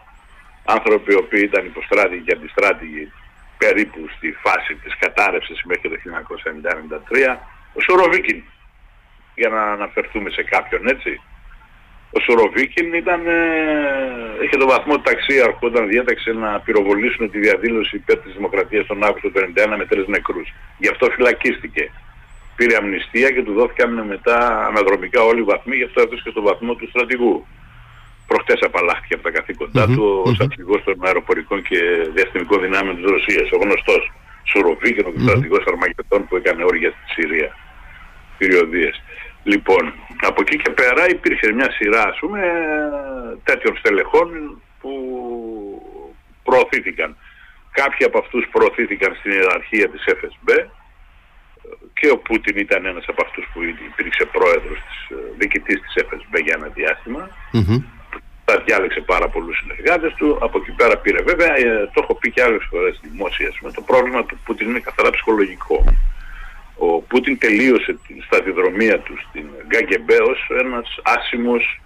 Άνθρωποι 0.65 1.13
οι 1.13 1.17
οποίοι 1.25 1.43
ήταν 1.45 1.65
υποστράτηγοι 1.65 2.23
και 2.23 2.33
αντιστράτηγοι 2.33 3.13
περίπου 3.59 4.01
στη 4.17 4.37
φάση 4.43 4.75
της 4.75 4.97
κατάρρευσης 4.99 5.63
μέχρι 5.65 5.89
το 5.89 5.97
1993 7.35 7.39
ο 7.73 7.81
Σουροβίκιν 7.81 8.43
για 9.35 9.49
να 9.49 9.63
αναφερθούμε 9.63 10.31
σε 10.31 10.43
κάποιον 10.43 10.89
έτσι 10.89 11.21
ο 12.17 12.21
Σουροβίκιν 12.21 12.93
ήταν, 12.93 13.27
ε, 13.27 14.45
είχε 14.45 14.57
τον 14.57 14.69
βαθμό 14.69 14.99
ταξίαρχου 14.99 15.67
όταν 15.67 15.89
διέταξε 15.89 16.33
να 16.33 16.61
πυροβολήσουν 16.61 17.31
τη 17.31 17.39
διαδήλωση 17.39 17.97
υπέρ 17.97 18.19
της 18.19 18.33
Δημοκρατίας 18.33 18.87
τον 18.87 19.05
Αύγουστο 19.05 19.29
του 19.31 19.39
1991 19.39 19.77
με 19.77 19.87
τρεις 19.87 20.07
νεκρούς. 20.07 20.49
Γι' 20.79 20.89
αυτό 20.89 21.11
φυλακίστηκε. 21.11 21.91
Πήρε 22.57 22.77
αμνηστία 22.77 23.31
και 23.31 23.43
του 23.43 23.53
δόθηκαν 23.53 24.07
μετά 24.07 24.67
αναδρομικά 24.67 25.23
όλοι 25.23 25.41
οι 25.41 25.49
βαθμοί, 25.53 25.77
γι' 25.77 25.85
αυτό 25.85 26.01
έβρισκε 26.01 26.31
στον 26.31 26.43
βαθμό 26.43 26.75
του 26.75 26.89
στρατηγού 26.89 27.47
προχτές 28.27 28.61
απαλλάχθηκε 28.69 29.15
από 29.15 29.23
τα 29.23 29.31
καθήκοντά 29.31 29.85
mm-hmm. 29.85 29.95
του 29.95 30.23
ως 30.27 30.39
αρχηγός 30.41 30.83
των 30.85 31.07
αεροπορικών 31.07 31.63
και 31.63 31.79
διαστημικών 32.15 32.61
δυνάμεων 32.61 32.97
της 32.97 33.05
Ρωσίας, 33.05 33.49
ο 33.51 33.59
γνωστός 33.65 34.13
Σουροβίκεν, 34.51 35.07
ο 35.07 35.13
mm-hmm. 35.13 35.23
στρατηγός 35.23 35.65
Αρμαγετών 35.67 36.21
που 36.27 36.37
έκανε 36.37 36.65
όρια 36.65 36.91
στη 36.91 37.05
Συρία, 37.15 37.57
περιοδίες. 38.39 39.03
Λοιπόν, 39.43 39.93
από 40.21 40.41
εκεί 40.45 40.57
και 40.57 40.71
πέρα 40.71 41.09
υπήρχε 41.09 41.53
μια 41.53 41.71
σειρά, 41.71 42.03
ας 42.03 42.19
πούμε, 42.19 42.41
τέτοιων 43.45 43.77
στελεχών 43.77 44.29
που 44.81 44.93
προωθήθηκαν. 46.43 47.17
Κάποιοι 47.71 48.07
από 48.07 48.19
αυτούς 48.19 48.49
προωθήθηκαν 48.53 49.15
στην 49.19 49.33
ιεραρχία 49.33 49.89
της 49.89 50.03
FSB 50.19 50.49
και 51.99 52.09
ο 52.11 52.19
Πούτιν 52.19 52.57
ήταν 52.57 52.87
ένας 52.87 53.05
από 53.09 53.23
αυτούς 53.27 53.45
που 53.53 53.63
υπήρξε 53.63 54.25
πρόεδρος 54.25 54.79
της, 54.87 54.99
ε, 55.17 55.21
διοικητής 55.39 55.81
της 55.81 55.95
FSB 56.07 56.35
για 56.45 56.55
ένα 56.59 56.69
διάστημα 56.69 57.23
τα 58.49 58.63
διάλεξε 58.65 59.01
πάρα 59.01 59.29
πολλούς 59.29 59.57
συνεργάτες 59.59 60.15
του, 60.15 60.39
από 60.41 60.59
εκεί 60.59 60.73
πέρα 60.73 60.97
πήρε 60.97 61.23
βέβαια, 61.23 61.53
ε, 61.57 61.91
το 61.93 62.01
έχω 62.03 62.15
πει 62.15 62.31
και 62.31 62.43
άλλες 62.43 62.67
φορές 62.71 63.01
δημόσια, 63.03 63.51
με 63.61 63.71
το 63.71 63.81
πρόβλημα 63.81 64.25
του 64.25 64.39
Πούτιν 64.45 64.69
είναι 64.69 64.81
καθαρά 64.89 65.11
ψυχολογικό. 65.11 65.85
Ο 66.79 67.01
Πούτιν 67.01 67.39
τελείωσε 67.39 67.99
την 68.07 68.23
σταδιοδρομία 68.27 68.99
του 68.99 69.15
στην 69.29 69.47
Γκαγκεμπέ 69.67 70.17
ως 70.17 70.41
ένας 70.61 70.99
άσημος 71.03 71.81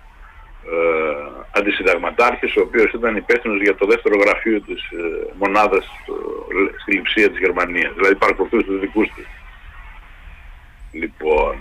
ε, 0.65 1.47
αντισυνταγματάρχης 1.51 2.57
ο 2.57 2.61
οποίος 2.61 2.93
ήταν 2.93 3.17
υπεύθυνος 3.17 3.61
για 3.61 3.75
το 3.75 3.87
δεύτερο 3.87 4.17
γραφείο 4.19 4.61
της 4.61 4.81
ε, 4.83 5.33
μονάδας 5.39 5.85
ε, 5.85 6.79
στη 6.81 6.93
λειψία 6.93 7.31
της 7.31 7.39
Γερμανίας, 7.39 7.93
δηλαδή 7.95 8.15
παρακολουθούσε 8.15 8.67
τους 8.67 8.81
δικούς 8.81 9.09
του. 9.09 9.25
Λοιπόν, 10.93 11.57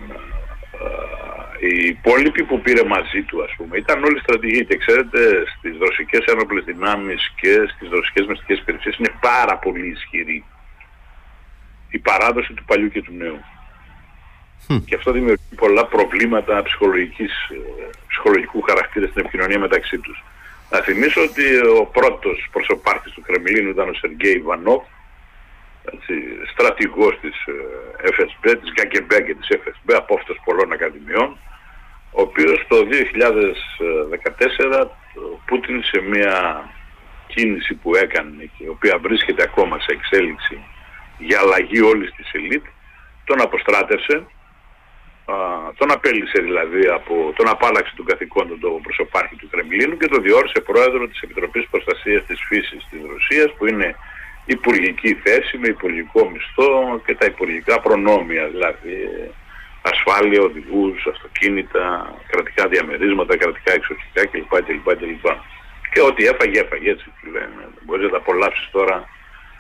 οι 1.59 1.85
υπόλοιποι 1.85 2.43
που 2.43 2.61
πήρε 2.61 2.83
μαζί 2.83 3.21
του 3.21 3.43
ας 3.43 3.53
πούμε 3.57 3.77
ήταν 3.77 4.03
όλοι 4.03 4.19
στρατηγοί 4.19 4.65
και 4.65 4.77
ξέρετε 4.77 5.19
στις 5.57 5.77
ρωσικές 5.79 6.23
ένοπλες 6.25 6.63
δυνάμεις 6.63 7.33
και 7.41 7.53
στις 7.75 7.89
ρωσικές 7.89 8.25
μυστικές 8.25 8.59
υπηρεσίες 8.59 8.97
είναι 8.97 9.13
πάρα 9.19 9.57
πολύ 9.57 9.87
ισχυρή 9.87 10.43
η 11.89 11.99
παράδοση 11.99 12.53
του 12.53 12.63
παλιού 12.63 12.89
και 12.89 13.01
του 13.01 13.13
νέου. 13.17 13.39
Και 14.85 14.95
αυτό 14.95 15.11
δημιουργεί 15.11 15.55
πολλά 15.55 15.85
προβλήματα 15.85 16.63
ψυχολογικής, 16.63 17.31
ε, 17.49 17.89
ψυχολογικού 18.07 18.61
χαρακτήρα 18.61 19.07
στην 19.07 19.21
επικοινωνία 19.21 19.59
μεταξύ 19.59 19.97
τους. 19.97 20.23
Να 20.69 20.79
θυμίσω 20.79 21.21
ότι 21.21 21.45
ο 21.79 21.85
πρώτος 21.85 22.47
προσωπάρχης 22.51 23.11
του 23.11 23.21
Κρεμλίνου 23.21 23.69
ήταν 23.69 23.89
ο 23.89 23.93
Σεργέη 23.93 24.39
Βανόφ, 24.41 24.83
στρατηγός 26.51 27.19
της 27.21 27.35
FSB, 28.15 28.49
ες, 28.51 28.59
της 28.59 28.73
ΚΑΚΕΜΠΕ 28.73 29.21
και 29.21 29.35
της 29.35 29.47
FSB, 29.49 29.93
απόφυτος 29.95 30.41
πολλών 30.45 30.71
ακαδημιών, 30.71 31.37
ο 32.11 32.21
οποίος 32.21 32.65
το 32.67 32.77
2014 34.81 34.87
ο 35.15 35.39
Πούτιν 35.45 35.83
σε 35.83 36.01
μια 36.01 36.63
κίνηση 37.27 37.73
που 37.73 37.95
έκανε 37.95 38.43
και 38.57 38.63
η 38.63 38.67
οποία 38.67 38.97
βρίσκεται 38.97 39.43
ακόμα 39.43 39.79
σε 39.79 39.91
εξέλιξη 39.91 40.63
για 41.17 41.39
αλλαγή 41.39 41.81
όλης 41.81 42.11
της 42.15 42.31
ελίτ, 42.33 42.65
τον 43.25 43.41
αποστράτευσε, 43.41 44.23
τον 45.77 45.91
απέλησε 45.91 46.41
δηλαδή 46.41 46.87
από 46.87 47.33
τον 47.35 47.47
απάλαξη 47.49 47.95
του 47.95 48.03
καθηκόντων 48.03 48.59
του 48.59 48.79
προσωπάρχη 48.83 49.35
του 49.35 49.49
Κρεμλίνου 49.51 49.97
και 49.97 50.07
τον 50.07 50.21
διόρισε 50.21 50.59
πρόεδρο 50.59 51.07
της 51.07 51.21
Επιτροπής 51.21 51.67
Προστασίας 51.71 52.25
της 52.25 52.39
Φύσης 52.47 52.87
της 52.89 52.99
Ρωσίας 53.11 53.53
που 53.57 53.65
είναι 53.67 53.95
υπουργική 54.45 55.13
θέση 55.13 55.57
με 55.57 55.67
υπουργικό 55.67 56.29
μισθό 56.29 57.01
και 57.05 57.15
τα 57.15 57.25
υπουργικά 57.25 57.79
προνόμια 57.79 58.47
δηλαδή 58.47 58.97
ασφάλεια, 59.81 60.41
οδηγούς, 60.41 61.07
αυτοκίνητα, 61.07 62.13
κρατικά 62.27 62.67
διαμερίσματα, 62.67 63.37
κρατικά 63.37 63.73
εξοχικά 63.73 64.25
κλπ. 64.27 64.63
κλπ, 64.65 64.97
κλπ. 64.97 65.25
Και 65.91 66.01
ό,τι 66.01 66.25
έφαγε, 66.25 66.59
έφαγε 66.59 66.89
έτσι 66.91 67.11
λένε. 67.31 67.67
Μπορείς 67.85 68.03
να 68.05 68.09
τα 68.11 68.17
απολαύσεις 68.17 68.69
τώρα 68.71 69.09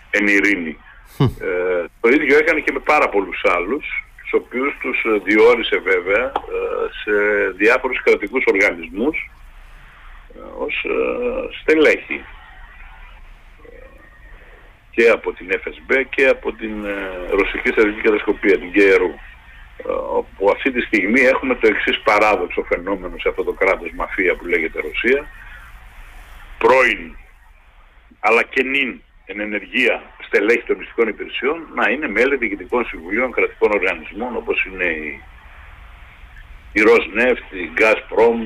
εν 0.09 0.27
ειρήνη. 0.27 0.77
ε, 1.19 1.83
το 2.01 2.09
ίδιο 2.09 2.37
έκανε 2.37 2.59
και 2.59 2.71
με 2.71 2.79
πάρα 2.79 3.09
πολλούς 3.09 3.41
άλλους, 3.55 3.85
τους 4.21 4.33
οποίους 4.33 4.77
τους 4.81 5.05
διόρισε 5.23 5.77
βέβαια 5.77 6.25
ε, 6.25 6.31
σε 7.01 7.11
διάφορους 7.55 8.03
κρατικούς 8.03 8.43
οργανισμούς 8.47 9.31
ε, 10.35 10.39
ως 10.57 10.83
ε, 10.83 11.59
στελέχη 11.61 12.25
και 14.91 15.09
από 15.09 15.33
την 15.33 15.47
FSB 15.51 16.03
και 16.09 16.27
από 16.27 16.51
την 16.53 16.85
Ρωσική 17.31 17.67
Στρατηγική 17.67 18.01
Κατασκοπία, 18.01 18.57
την 18.57 18.71
ΚΕΡΟΥ 18.71 19.19
όπου 20.17 20.49
αυτή 20.49 20.71
τη 20.71 20.81
στιγμή 20.81 21.21
έχουμε 21.21 21.55
το 21.55 21.67
εξής 21.67 21.99
παράδοξο 21.99 22.63
φαινόμενο 22.63 23.15
σε 23.17 23.29
αυτό 23.29 23.43
το 23.43 23.51
κράτος 23.51 23.91
μαφία 23.95 24.35
που 24.35 24.45
λέγεται 24.45 24.81
Ρωσία. 24.81 25.27
Πρώην 26.57 27.15
αλλά 28.19 28.43
και 28.43 28.63
νυν 28.63 29.01
εν 29.25 29.39
ενεργεία 29.39 30.01
στελέχη 30.25 30.63
των 30.67 30.77
μυστικών 30.77 31.07
υπηρεσιών 31.07 31.67
να 31.75 31.89
είναι 31.89 32.07
μέλη 32.07 32.37
διοικητικών 32.37 32.85
συμβουλίων 32.85 33.31
κρατικών 33.31 33.71
οργανισμών 33.71 34.35
όπως 34.35 34.65
είναι 34.65 34.83
η, 34.85 35.21
η 36.73 36.81
Rosneft, 36.87 37.53
η 37.63 37.69
Gazprom, 37.77 38.39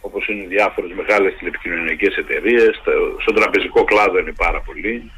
όπως 0.00 0.28
είναι 0.28 0.46
διάφορες 0.46 0.92
μεγάλες 0.92 1.34
τηλεπικοινωνιακές 1.36 2.16
εταιρείες, 2.16 2.80
στον 3.20 3.34
τραπεζικό 3.34 3.84
κλάδο 3.84 4.18
είναι 4.18 4.32
πάρα 4.32 4.60
πολύ, 4.60 5.12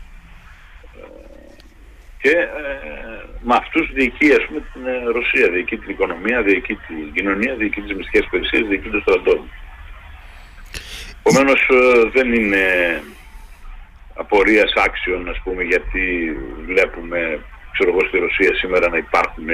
και 2.26 2.30
ε, 2.30 3.25
με 3.49 3.55
αυτούς 3.57 3.93
διοικεί 3.93 4.33
ας 4.38 4.45
πούμε 4.47 4.61
την 4.73 4.87
ε, 4.87 5.11
Ρωσία, 5.17 5.49
διοικεί 5.50 5.76
την 5.76 5.91
οικονομία, 5.91 6.43
διοικεί 6.43 6.75
την 6.75 7.12
κοινωνία, 7.12 7.55
διοικεί 7.55 7.81
τις 7.81 7.95
μυστικές 7.97 8.25
υπηρεσίες, 8.26 8.67
διοικεί 8.69 8.88
το 8.88 9.00
στρατό. 9.00 9.45
Επομένως 11.19 11.69
ε, 11.71 12.09
δεν 12.15 12.35
είναι 12.35 12.65
απορίας 14.15 14.73
άξιων 14.87 15.29
ας 15.29 15.41
πούμε 15.45 15.62
γιατί 15.62 16.05
βλέπουμε 16.67 17.41
ξέρω 17.73 17.91
εγώ 17.91 18.07
στη 18.09 18.19
Ρωσία 18.19 18.55
σήμερα 18.55 18.88
να 18.88 18.97
υπάρχουν 18.97 19.49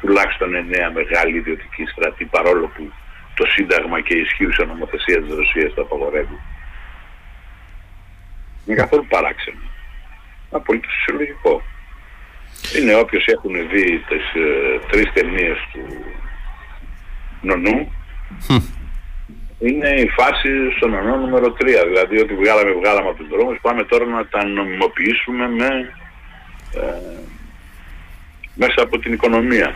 τουλάχιστον 0.00 0.54
εννέα 0.54 0.90
μεγάλη 0.90 1.36
ιδιωτική 1.36 1.84
στρατή 1.86 2.24
παρόλο 2.24 2.66
που 2.66 2.92
το 3.34 3.44
Σύνταγμα 3.46 4.00
και 4.00 4.14
η 4.14 4.20
ισχύουσα 4.20 4.64
νομοθεσία 4.64 5.22
της 5.22 5.34
Ρωσίας 5.34 5.74
το 5.74 5.82
απαγορεύει. 5.82 6.38
Είναι 8.66 8.76
καθόλου 8.76 9.06
παράξενο. 9.06 9.60
Απολύτως 10.50 10.92
φυσιολογικό. 10.94 11.62
Είναι 12.78 12.94
όποιος 12.94 13.26
έχουν 13.26 13.52
δει 13.52 14.04
τις 14.08 14.24
ε, 14.34 14.78
τρεις 14.90 15.12
ταινίες 15.12 15.56
του 15.72 15.80
Νονού 17.40 17.92
είναι 19.60 19.88
η 19.88 20.08
φάση 20.08 20.48
στο 20.76 20.88
Νονό 20.88 21.16
νούμερο 21.16 21.56
3 21.60 21.64
δηλαδή 21.86 22.20
ότι 22.20 22.34
βγάλαμε 22.34 22.72
βγάλαμε 22.72 23.08
από 23.08 23.18
τους 23.18 23.28
δρόμους. 23.28 23.58
Πάμε 23.60 23.84
τώρα 23.84 24.04
να 24.04 24.26
τα 24.26 24.44
νομιμοποιήσουμε 24.44 25.48
με, 25.48 25.94
ε, 26.74 27.20
μέσα 28.54 28.82
από 28.82 28.98
την 28.98 29.12
οικονομία. 29.12 29.74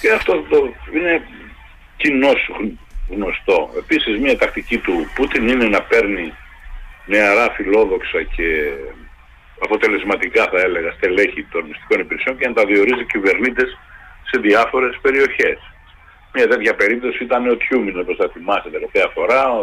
Και 0.00 0.12
αυτό 0.12 0.42
το 0.48 0.74
είναι 0.94 1.22
κοινό 1.96 2.32
γνωστό. 3.08 3.70
Επίσης 3.78 4.18
μια 4.18 4.38
τακτική 4.38 4.78
του 4.78 5.10
Πούτιν 5.14 5.48
είναι 5.48 5.64
να 5.64 5.82
παίρνει 5.82 6.32
νεαρά 7.06 7.50
φιλόδοξα 7.50 8.22
και 8.22 8.72
αποτελεσματικά 9.64 10.42
θα 10.52 10.60
έλεγα 10.60 10.90
στελέχη 10.92 11.42
των 11.52 11.62
μυστικών 11.66 12.00
υπηρεσιών 12.00 12.38
και 12.38 12.48
να 12.48 12.54
τα 12.54 12.64
διορίζει 12.64 13.04
κυβερνήτες 13.04 13.78
σε 14.30 14.40
διάφορες 14.40 14.98
περιοχές. 15.02 15.58
Μια 16.34 16.48
τέτοια 16.48 16.74
περίπτωση 16.74 17.24
ήταν 17.24 17.48
ο 17.48 17.56
Τιούμιν, 17.56 17.98
όπως 17.98 18.16
θα 18.16 18.28
θυμάστε 18.32 18.70
τελευταία 18.70 19.08
φορά, 19.14 19.42
ο, 19.58 19.62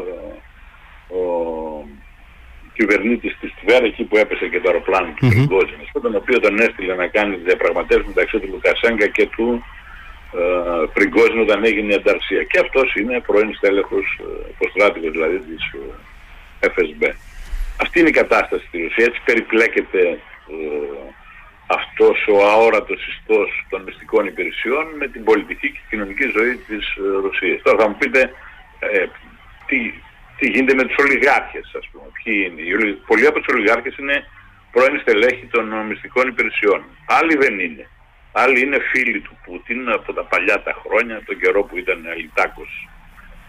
ο 1.18 1.22
κυβερνήτης 2.74 3.38
της 3.40 3.52
Τβέρα, 3.60 3.86
εκεί 3.86 4.04
που 4.04 4.18
έπεσε 4.18 4.48
και 4.48 4.60
το 4.60 4.70
αεροπλάνο 4.70 5.14
του 5.16 5.28
mm-hmm. 5.28 6.02
τον 6.02 6.16
οποίο 6.16 6.40
τον 6.40 6.60
έστειλε 6.60 6.96
να 6.96 7.08
κάνει 7.08 7.36
διαπραγματεύσεις 7.36 8.08
μεταξύ 8.08 8.40
του 8.40 8.50
Λουκασέγκα 8.52 9.08
και 9.08 9.26
του 9.36 9.64
ε, 10.40 10.86
Πριγκόζιν 10.94 11.40
όταν 11.40 11.64
έγινε 11.64 11.94
η 11.94 11.96
ανταρσία. 11.96 12.44
Και 12.44 12.60
αυτός 12.60 12.96
είναι 12.96 13.22
πρώην 13.28 13.54
στέλεχος, 13.56 14.20
ε, 14.22 14.50
υποστράτηγος 14.54 15.12
δηλαδή 15.12 15.38
της 15.38 15.64
ε, 16.60 16.68
FSB. 16.74 17.02
Αυτή 17.82 18.00
είναι 18.00 18.10
η 18.10 18.20
κατάσταση 18.22 18.66
στη 18.68 18.82
Ρωσία. 18.84 19.06
Έτσι 19.06 19.22
περιπλέκεται 19.26 20.02
ε, 20.10 20.18
αυτός 21.68 22.28
ο 22.28 22.46
αόρατος 22.52 23.08
ιστός 23.08 23.66
των 23.70 23.82
μυστικών 23.82 24.26
υπηρεσιών 24.26 24.86
με 24.98 25.08
την 25.08 25.24
πολιτική 25.24 25.72
και 25.72 25.80
κοινωνική 25.90 26.28
ζωή 26.38 26.56
της 26.56 26.96
ε, 26.96 27.02
Ρωσίας. 27.22 27.62
Τώρα 27.62 27.78
θα 27.82 27.88
μου 27.90 27.96
πείτε 27.98 28.22
ε, 28.80 29.06
τι, 29.66 29.94
τι 30.38 30.50
γίνεται 30.50 30.74
με 30.74 30.84
τους 30.84 30.98
ολιγάρχες 30.98 31.72
ας 31.80 31.90
πούμε. 31.92 32.08
Ποιοι 32.24 32.36
είναι. 32.48 32.98
Πολλοί 33.08 33.26
από 33.28 33.40
τους 33.40 33.54
ολιγάρχες 33.54 33.98
είναι 33.98 34.26
πρώην 34.72 35.00
στελέχη 35.00 35.46
των 35.46 35.66
μυστικών 35.90 36.28
υπηρεσιών. 36.28 36.84
Άλλοι 37.06 37.36
δεν 37.38 37.60
είναι. 37.60 37.90
Άλλοι 38.32 38.60
είναι 38.62 38.80
φίλοι 38.92 39.20
του 39.20 39.38
Πούτιν 39.46 39.90
από 39.90 40.14
τα 40.14 40.24
παλιά 40.24 40.64
τα 40.64 40.74
χρόνια, 40.84 41.24
τον 41.26 41.40
καιρό 41.40 41.64
που 41.64 41.78
ήταν 41.78 42.08
αλυτάκος 42.12 42.88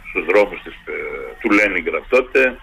στους 0.09 0.25
δρόμους 0.25 0.63
της, 0.63 0.73
ε, 0.73 0.93
του 1.41 1.51
Λένιγκρα 1.51 2.01
τότε. 2.09 2.59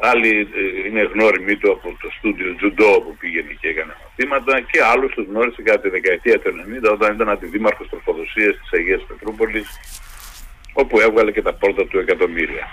Άλλοι 0.00 0.48
ε, 0.54 0.88
είναι 0.88 1.02
γνώριμοι 1.12 1.56
του 1.56 1.72
από 1.72 1.96
το 2.02 2.08
στούντιο 2.18 2.54
Τζουντό 2.56 3.00
που 3.00 3.16
πήγαινε 3.20 3.52
και 3.60 3.68
έκανε 3.68 3.94
μαθήματα 4.00 4.60
και 4.60 4.82
άλλους 4.82 5.14
τους 5.14 5.26
γνώρισε 5.26 5.62
κατά 5.62 5.80
τη 5.80 5.88
δεκαετία 5.88 6.40
του 6.40 6.50
90 6.88 6.92
όταν 6.92 7.14
ήταν 7.14 7.28
αντιδήμαρχος 7.28 7.88
τροφοδοσίας 7.88 8.54
της 8.60 8.72
Αγίας 8.72 9.02
Πετρούπολης 9.08 9.68
όπου 10.72 11.00
έβγαλε 11.00 11.32
και 11.32 11.42
τα 11.42 11.54
πρώτα 11.54 11.86
του 11.86 11.98
εκατομμύρια. 11.98 12.68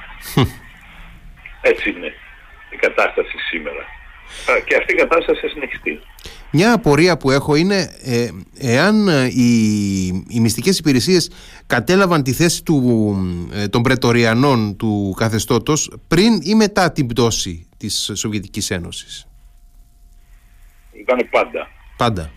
Έτσι 1.72 1.90
είναι 1.90 2.14
η 2.70 2.76
κατάσταση 2.76 3.38
σήμερα. 3.50 3.86
Και 4.66 4.76
αυτή 4.76 4.94
η 4.94 4.98
κατάσταση 4.98 5.40
θα 5.40 5.48
συνεχιστεί. 5.48 6.02
Μια 6.56 6.74
απορία 6.74 7.18
που 7.18 7.32
έχω 7.32 7.56
είναι 7.56 7.90
ε, 8.04 8.30
εάν 8.60 9.08
ε, 9.08 9.26
οι, 9.26 10.06
οι 10.08 10.40
μυστικές 10.40 10.80
υπηρεσίες 10.80 11.32
κατέλαβαν 11.68 12.24
τη 12.24 12.34
θέση 12.34 12.64
του, 12.64 12.78
ε, 13.54 13.68
των 13.68 13.82
πρετοριανών 13.82 14.78
του 14.78 15.16
καθεστώτος 15.18 15.92
πριν 16.08 16.40
ή 16.44 16.56
μετά 16.56 16.92
την 16.92 17.08
πτώση 17.08 17.68
της 17.78 18.12
Σοβιετικής 18.14 18.72
Ένωσης; 18.72 19.28
Ήταν 20.94 21.28
πάντα. 21.30 21.70
Πάντα. 21.98 22.32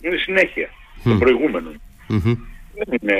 Είναι 0.00 0.16
συνέχεια 0.16 0.68
mm. 0.68 1.00
των 1.04 1.18
προηγούμενων. 1.18 1.80
Δεν 2.06 2.98
είναι... 3.00 3.16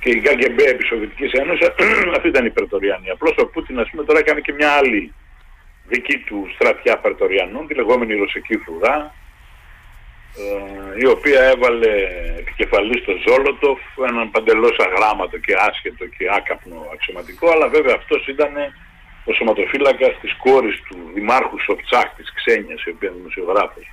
Και 0.00 0.08
η 0.10 0.20
ΚΑΚΕΜΠΕ 0.20 0.62
επί 0.62 0.84
Σοβιετικής 0.86 1.32
Ένωσης 1.32 1.68
αυτή 2.16 2.28
ήταν 2.28 2.46
η 2.46 2.50
πρετοριανή. 2.50 3.10
Απλώς 3.10 3.34
ο 3.38 3.46
Πούτιν 3.46 3.78
ας 3.78 3.90
πούμε 3.90 4.04
τώρα 4.04 4.18
έκανε 4.18 4.40
και 4.40 4.52
μια 4.52 4.70
άλλη 4.70 5.12
δική 5.88 6.18
του 6.18 6.48
στρατιά 6.54 6.98
Περτοριανών, 6.98 7.66
τη 7.66 7.74
λεγόμενη 7.74 8.14
Ρωσική 8.14 8.56
Φρουρά, 8.56 9.14
ε, 10.36 11.00
η 11.04 11.06
οποία 11.06 11.40
έβαλε 11.42 11.92
επικεφαλής 12.38 13.02
στο 13.02 13.12
Ζόλοτοφ 13.26 13.80
έναν 14.08 14.30
παντελώς 14.30 14.76
αγράμματο 14.78 15.38
και 15.38 15.54
άσχετο 15.68 16.04
και 16.06 16.24
άκαπνο 16.36 16.86
αξιωματικό, 16.92 17.50
αλλά 17.50 17.68
βέβαια 17.68 17.94
αυτός 17.94 18.26
ήταν 18.26 18.52
ο 19.24 19.32
σωματοφύλακας 19.32 20.14
της 20.20 20.32
κόρης 20.44 20.82
του 20.82 20.96
Δημάρχου 21.14 21.60
Σοφτσάκ 21.60 22.08
της 22.16 22.32
Ξένιας, 22.32 22.84
η 22.84 22.90
οποία 22.90 23.08
είναι 23.08 23.18
δημοσιογράφος 23.18 23.86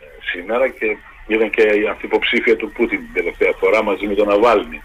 ε, 0.00 0.06
σήμερα 0.30 0.68
και 0.68 0.96
ήταν 1.26 1.50
και 1.50 1.62
η 1.62 1.86
ανθυποψήφια 1.88 2.56
του 2.56 2.72
Πούτιν 2.72 2.98
την 2.98 3.12
τελευταία 3.12 3.52
φορά 3.60 3.82
μαζί 3.82 4.06
με 4.06 4.14
τον 4.14 4.28
Ναβάλνη. 4.28 4.82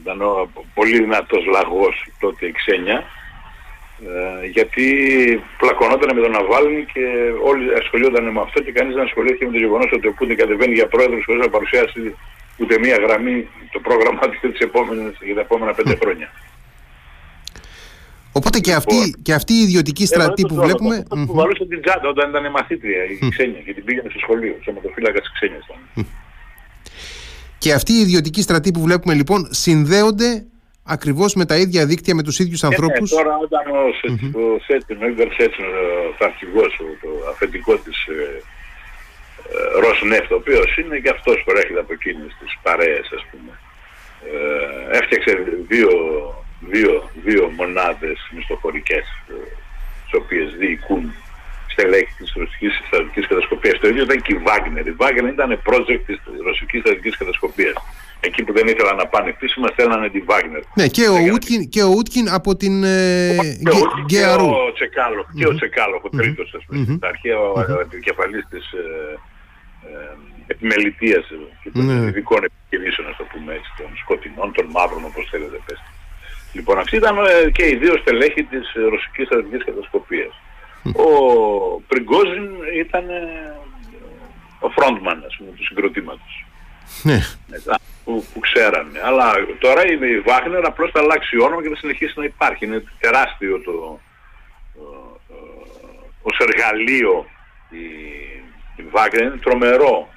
Ήταν 0.00 0.22
ο, 0.22 0.50
πολύ 0.74 0.98
δυνατός 0.98 1.44
λαγός 1.44 2.06
τότε 2.20 2.46
η 2.46 2.52
Ξένια 2.52 3.04
ε, 4.06 4.46
γιατί 4.46 4.86
πλακωνόταν 5.58 6.10
με 6.16 6.20
τον 6.24 6.30
Ναβάλνη 6.30 6.84
και 6.92 7.04
όλοι 7.50 7.64
ασχολιόταν 7.80 8.24
με 8.34 8.40
αυτό 8.40 8.58
και 8.64 8.72
κανείς 8.72 8.94
δεν 8.94 9.04
ασχολήθηκε 9.04 9.44
με 9.46 9.52
το 9.52 9.58
γεγονός 9.58 9.90
ότι 9.92 10.06
ο 10.06 10.12
Πούτιν 10.12 10.36
κατεβαίνει 10.36 10.74
για 10.74 10.86
πρόεδρος 10.86 11.24
χωρίς 11.26 11.42
να 11.44 11.50
παρουσιάσει 11.50 12.14
ούτε 12.60 12.78
μία 12.78 12.96
γραμμή 13.04 13.48
το 13.72 13.80
πρόγραμμα 13.80 14.20
του 14.28 14.50
τις 14.50 14.60
επόμενες, 14.60 15.12
για 15.20 15.34
τα 15.34 15.40
επόμενα 15.40 15.72
πέντε 15.74 15.94
χρόνια. 16.00 16.28
Οπότε 18.32 18.58
και 18.58 18.74
αυτή, 18.74 18.94
λοιπόν, 18.94 19.22
και 19.22 19.32
αυτή 19.34 19.52
η 19.52 19.62
ιδιωτική 19.62 20.06
στρατή 20.06 20.42
που 20.46 20.54
βλέπουμε... 20.54 20.96
Αυτό 20.96 21.24
που 21.26 21.34
βαρούσε 21.34 21.64
την 21.66 21.80
τσάντα 21.82 22.08
όταν 22.08 22.30
ήταν 22.30 22.50
μαθήτρια 22.50 23.04
η 23.04 23.28
Ξένια 23.28 23.60
και 23.60 23.74
την 23.74 23.84
πήγαινε 23.84 24.08
στο 24.10 24.18
σχολείο, 24.18 24.56
στο 24.60 24.72
μοτοφύλακα 24.72 25.20
της 25.20 25.32
Ξένιας. 25.32 25.66
Και 27.58 27.72
αυτή 27.72 27.92
η 27.92 28.00
ιδιωτική 28.00 28.42
στρατή 28.42 28.70
που 28.70 28.80
βλέπουμε 28.80 29.14
λοιπόν 29.14 29.48
συνδέονται 29.50 30.46
ακριβώς 30.88 31.34
με 31.34 31.44
τα 31.44 31.56
ίδια 31.56 31.86
δίκτυα, 31.86 32.14
με 32.14 32.22
τους 32.22 32.38
ίδιους 32.38 32.64
ανθρώπου. 32.64 33.02
Ναι, 33.02 33.08
τώρα 33.08 33.36
όταν 33.36 33.64
ο, 33.66 33.82
mm-hmm. 34.08 34.32
ο 34.42 34.58
Σέτσιν, 34.66 35.02
ο 35.02 35.06
Ιβερ 35.06 35.32
Σέτσιν, 35.32 35.64
ο 36.20 36.24
αρχηγός, 36.24 36.76
το 36.76 37.10
αφεντικό 37.30 37.76
της 37.76 38.06
ε, 38.06 38.42
ε, 39.52 39.80
Ροσνεφτ, 39.80 40.30
ο 40.32 40.34
οποίος 40.34 40.76
είναι 40.76 40.98
και 40.98 41.08
αυτός 41.16 41.42
προέρχεται 41.44 41.80
από 41.80 41.92
εκείνε 41.92 42.24
τι 42.38 42.46
παρέες, 42.62 43.06
ας 43.18 43.24
πούμε. 43.30 43.52
Ε, 44.30 44.98
έφτιαξε 44.98 45.32
δύο, 45.68 45.90
δύο, 46.60 47.10
δύο 47.24 47.52
μονάδες 47.56 48.18
μισθοφορικές 48.34 49.06
ε, 49.28 49.34
τις 50.02 50.14
οποίες 50.20 50.48
διοικούν 50.58 51.12
στελέχη 51.78 52.12
της 52.18 52.32
ρωσικής 52.40 52.72
στρατιωτικής 52.86 53.26
κατασκοπίας. 53.26 53.78
Το 53.82 53.88
ίδιο 53.88 54.02
ήταν 54.02 54.18
και 54.24 54.32
η 54.36 54.38
Βάγνερ. 54.46 54.86
Η 54.86 54.94
Βάγνερ 55.02 55.32
ήταν 55.32 55.50
project 55.68 56.02
της 56.06 56.18
ρωσικής 56.48 56.80
στρατιωτικής 56.80 57.16
κατασκοπίας 57.20 57.76
εκεί 58.20 58.42
που 58.44 58.52
δεν 58.52 58.66
ήθελαν 58.66 58.96
να 58.96 59.06
πάνε 59.06 59.28
επίσημα 59.28 59.66
στέλνανε 59.72 60.08
τη 60.08 60.20
Βάγνερ. 60.20 60.62
Ναι, 60.74 60.86
και 60.86 61.08
ο, 61.08 61.16
Ούτκιν, 61.32 61.68
και 61.68 61.82
ο 61.82 61.88
Ούτκιν 61.96 62.26
από 62.30 62.56
την 62.56 62.84
ε, 62.84 63.36
και, 64.06 64.24
ο 64.26 64.72
Τσεκάλοφ, 64.74 65.26
και 65.34 65.46
ο 65.46 65.54
Τσεκάλοφ, 65.54 66.04
ο 66.04 66.08
τρίτος, 66.08 66.54
ας 66.58 66.64
πούμε, 66.66 66.86
mm-hmm. 66.88 67.08
αρχαία 67.12 67.38
ο 67.38 67.80
επικεφαλής 67.80 68.44
της 68.50 68.64
ε, 68.72 68.84
ε, 69.88 70.16
επιμελητίας 70.46 71.24
και 71.62 71.70
των 71.70 71.84
ναι. 71.86 72.06
ειδικών 72.06 72.40
επιχειρήσεων, 72.48 73.08
ας 73.08 73.16
το 73.16 73.24
πούμε 73.32 73.52
έτσι, 73.52 73.70
των 73.78 73.90
σκοτεινών, 74.02 74.52
των 74.52 74.66
μαύρων, 74.74 75.04
όπως 75.04 75.28
θέλετε 75.30 75.58
πέστε. 75.66 75.90
Λοιπόν, 76.52 76.78
αυτοί 76.78 76.96
ήταν 76.96 77.16
ε, 77.16 77.50
και 77.50 77.64
οι 77.70 77.76
δύο 77.76 77.94
στελέχοι 77.96 78.42
της 78.42 78.66
ρωσικής 78.92 79.26
στρατηγικής 79.26 79.64
κατασκοπίας. 79.64 80.32
Ο 80.96 81.80
Πριγκόζιν 81.88 82.48
ήταν 82.78 83.08
ε, 83.08 83.56
ο 84.60 84.72
frontman, 84.76 85.18
ας 85.26 85.36
πούμε, 85.36 85.50
του 85.56 85.64
συγκροτήματος. 85.64 86.46
Ναι 87.02 87.20
που, 88.08 88.24
που 88.32 88.40
ξέρανε. 88.40 89.00
Αλλά 89.04 89.32
τώρα 89.58 89.82
η 89.86 90.20
Βάγνερ 90.20 90.66
απλώς 90.66 90.90
θα 90.90 91.00
αλλάξει 91.00 91.38
όνομα 91.38 91.62
και 91.62 91.68
θα 91.68 91.76
συνεχίσει 91.76 92.12
να 92.16 92.24
υπάρχει. 92.24 92.64
Είναι 92.64 92.82
τεράστιο 93.00 93.60
το, 93.60 94.00
ως 96.22 96.38
εργαλείο 96.38 97.26
η, 97.70 97.84
η 98.76 98.82
Βάγνερ 98.90 99.22
είναι 99.22 99.36
τρομερό, 99.36 100.08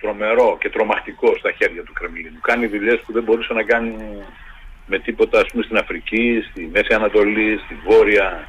τρομερό 0.00 0.56
και 0.60 0.70
τρομακτικό 0.70 1.34
στα 1.38 1.52
χέρια 1.52 1.82
του 1.82 1.92
Κρεμλίνου. 1.92 2.40
Κάνει 2.40 2.66
δουλειές 2.66 3.00
που 3.00 3.12
δεν 3.12 3.22
μπορούσε 3.22 3.52
να 3.52 3.62
κάνει 3.62 3.94
με 4.86 4.98
τίποτα 4.98 5.40
ας 5.40 5.48
πούμε 5.50 5.62
στην 5.62 5.76
Αφρική, 5.76 6.44
στη 6.50 6.70
Μέση 6.72 6.94
Ανατολή, 6.94 7.60
στη 7.64 7.74
Βόρεια 7.86 8.48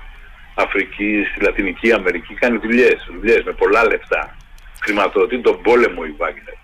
Αφρική, 0.55 1.25
στη 1.31 1.43
Λατινική 1.43 1.91
Αμερική, 1.91 2.33
κάνει 2.33 2.57
δουλειές, 2.57 3.07
δουλειές 3.19 3.43
με 3.43 3.51
πολλά 3.51 3.85
λεφτά. 3.85 4.35
Χρηματοδοτεί 4.81 5.41
τον 5.41 5.61
πόλεμο 5.61 6.01
η 6.05 6.13
Βάγνερ. 6.17 6.57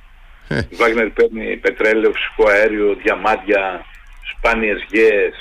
Ε. 0.47 0.67
η 0.69 0.75
Βάγνερ 0.75 1.09
παίρνει 1.09 1.57
πετρέλαιο, 1.57 2.11
φυσικό 2.11 2.49
αέριο, 2.49 2.93
διαμάντια, 2.93 3.85
σπάνιες 4.31 4.85
γέες, 4.89 5.33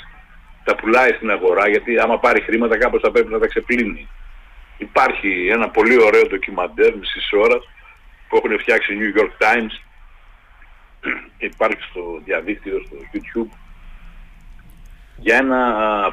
τα 0.63 0.75
πουλάει 0.75 1.11
στην 1.11 1.31
αγορά 1.31 1.69
γιατί 1.69 1.99
άμα 1.99 2.19
πάρει 2.19 2.41
χρήματα 2.41 2.77
κάπως 2.77 3.01
θα 3.01 3.11
πρέπει 3.11 3.31
να 3.31 3.39
τα 3.39 3.47
ξεπλύνει. 3.47 4.07
Υπάρχει 4.77 5.47
ένα 5.51 5.69
πολύ 5.69 6.03
ωραίο 6.03 6.27
ντοκιμαντέρ 6.27 6.95
μισής 6.95 7.29
ώρας 7.31 7.69
που 8.27 8.37
έχουν 8.37 8.59
φτιάξει 8.59 8.97
New 8.99 9.19
York 9.19 9.33
Times 9.45 9.73
υπάρχει 11.49 11.81
στο 11.89 12.21
διαδίκτυο, 12.25 12.81
στο 12.85 12.95
YouTube 13.13 13.64
για 15.17 15.37
ένα 15.37 15.59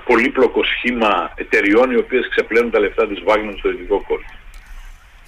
πολύπλοκο 0.05 0.65
σχήμα 0.65 1.33
εταιριών 1.35 1.91
οι 1.91 1.97
οποίες 1.97 2.29
ξεπλένουν 2.29 2.71
τα 2.71 2.79
λεφτά 2.79 3.07
της 3.09 3.23
Wagner 3.27 3.55
στο 3.59 3.71
ειδικό 3.71 4.05
κόσμο. 4.09 4.41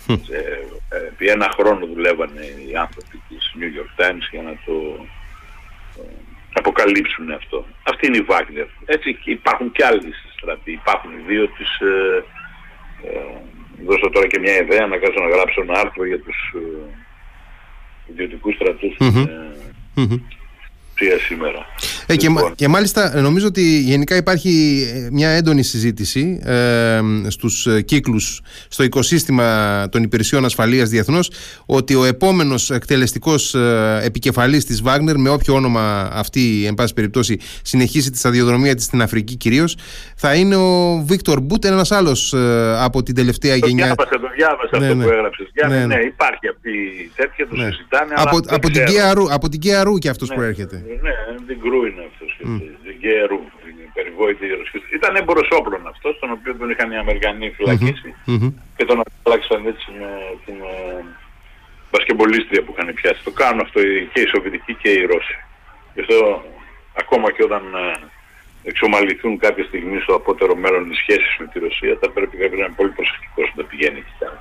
Ε, 0.07 0.97
επί 1.07 1.27
ένα 1.27 1.49
χρόνο 1.55 1.87
δουλεύανε 1.87 2.41
οι 2.41 2.77
άνθρωποι 2.77 3.23
της 3.29 3.55
New 3.59 3.71
York 3.79 4.03
Times 4.03 4.27
για 4.31 4.43
να 4.43 4.55
το 4.65 5.07
ε, 5.99 6.03
αποκαλύψουν 6.53 7.31
αυτό. 7.31 7.67
Αυτή 7.83 8.07
είναι 8.07 8.17
η 8.17 8.27
Wagner. 8.29 8.67
Έτσι 8.85 9.19
υπάρχουν 9.25 9.73
και 9.73 9.85
άλλοι 9.85 10.13
στρατοί. 10.37 10.73
Υπάρχουν 10.73 11.11
οι 11.13 11.23
δύο 11.27 11.49
της... 11.49 11.81
Ε, 11.81 12.25
ε, 13.09 13.19
δώσω 13.87 14.11
τώρα 14.11 14.27
και 14.27 14.39
μια 14.39 14.57
ιδέα 14.57 14.87
να 14.87 14.97
κάτσω 14.99 15.21
να 15.23 15.29
γράψω 15.29 15.61
ένα 15.61 15.81
άρθρο 15.81 16.05
για 16.07 16.21
τους 16.21 16.55
ε, 16.55 18.11
ιδιωτικούς 18.11 18.55
στρατούς 18.55 18.97
σήμερα. 21.27 21.67
Ε, 22.07 22.17
και, 22.17 22.29
λοιπόν. 22.29 22.55
και 22.55 22.69
μάλιστα 22.69 23.21
νομίζω 23.21 23.47
ότι 23.47 23.81
γενικά 23.81 24.17
υπάρχει 24.17 24.83
ε, 24.95 25.09
μια 25.13 25.29
έντονη 25.29 25.63
συζήτηση 25.63 26.41
ε, 26.45 27.01
στους 27.29 27.67
ε, 27.67 27.83
κύκλους 27.83 28.41
στο 28.69 28.83
οικοσύστημα 28.83 29.89
των 29.89 30.03
υπηρεσιών 30.03 30.45
ασφαλείας 30.45 30.89
διεθνώς 30.89 31.31
ότι 31.67 31.95
ο 31.95 32.05
επόμενος 32.05 32.71
εκτελεστικός 32.71 33.55
ε, 33.55 34.01
επικεφαλής 34.03 34.65
της 34.65 34.83
Βάγνερ 34.83 35.19
με 35.19 35.29
όποιο 35.29 35.55
όνομα 35.55 36.11
αυτή 36.13 36.65
εν 36.67 36.75
πάση 36.75 36.95
περιπτώσει 36.95 37.41
συνεχίσει 37.63 38.11
τη 38.11 38.19
σταδιοδρομία 38.19 38.75
της 38.75 38.85
στην 38.85 39.03
Αφρική 39.03 39.37
κυρίως 39.37 39.77
θα 40.17 40.35
είναι 40.35 40.57
ο 40.57 41.03
Βίκτορ 41.07 41.41
Μπούτ 41.41 41.65
ένας 41.65 41.93
άλλος 41.93 42.35
από 42.79 43.03
την 43.03 43.15
τελευταία 43.15 43.59
το 43.59 43.67
γενιά. 43.67 43.85
Διάβασα, 43.85 44.21
το 44.21 44.29
διάβασα 44.37 44.79
ναι, 44.79 44.87
αυτό 44.87 44.97
ναι. 44.99 45.05
που 45.05 45.11
έγραψες. 45.11 45.47
Ναι, 45.69 45.77
ναι, 45.77 45.87
ναι, 45.87 46.01
υπάρχει 46.01 46.49
αυτή 46.49 46.71
η 46.71 47.11
τέτοια, 47.17 47.49
το 47.49 47.57
ναι. 47.57 47.71
συζητάνε. 47.71 48.15
Από, 48.17 48.39
από, 48.49 48.71
την 48.71 48.85
Κιαρού, 48.85 49.33
από 49.33 49.49
την 49.49 49.61
Κιαρού 49.61 49.99
και 49.99 50.09
αυτός 50.09 50.29
ναι. 50.29 50.35
προέρχεται. 50.35 50.84
Ναι, 50.85 51.15
την 51.47 51.59
Γκρού 51.61 51.85
είναι 51.87 52.05
αυτός. 52.11 52.31
Mm. 52.41 52.61
Δεν 52.85 52.95
Γκέρου, 52.99 53.41
περιβόητη 53.95 54.47
Ήταν 54.95 55.17
έμπορος 55.17 55.49
όπλων 55.59 55.87
αυτός, 55.87 56.19
τον 56.19 56.31
οποίο 56.31 56.57
τον 56.57 56.71
είχαν 56.71 56.91
οι 56.91 56.97
Αμερικανοί 56.97 57.51
φυλακίσει 57.51 58.15
mm-hmm. 58.27 58.53
και 58.77 58.85
τον 58.85 59.03
αλλάξαν 59.23 59.67
έτσι 59.67 59.87
με 59.99 60.11
την 60.45 60.57
ε, 62.57 62.61
που 62.65 62.75
είχαν 62.77 62.95
πιάσει. 62.95 63.25
Το 63.25 63.31
κάνουν 63.31 63.61
αυτό 63.61 63.81
και 64.13 64.21
οι 64.21 64.27
Σοβιετικοί 64.27 64.75
και 64.75 64.91
οι 64.91 65.05
Ρώσοι. 65.05 65.37
Γι' 65.95 66.01
αυτό 66.01 66.45
ακόμα 67.03 67.33
και 67.33 67.43
όταν 67.43 67.63
ε, 67.75 68.09
εξομαλυθούν 68.65 69.39
κάποια 69.39 69.65
στιγμή 69.65 70.01
στο 70.01 70.15
απότερο 70.15 70.57
μέλλον 70.57 70.91
οι 70.91 70.95
σχέσεις 70.95 71.37
με 71.39 71.47
τη 71.47 71.59
Ρωσία 71.59 71.97
θα 72.01 72.11
πρέπει 72.11 72.37
να 72.37 72.45
είναι 72.45 72.73
πολύ 72.77 72.91
προσεκτικός 72.91 73.51
όταν 73.53 73.67
πηγαίνει 73.67 73.99
εκεί 73.99 74.15
πέρα. 74.19 74.39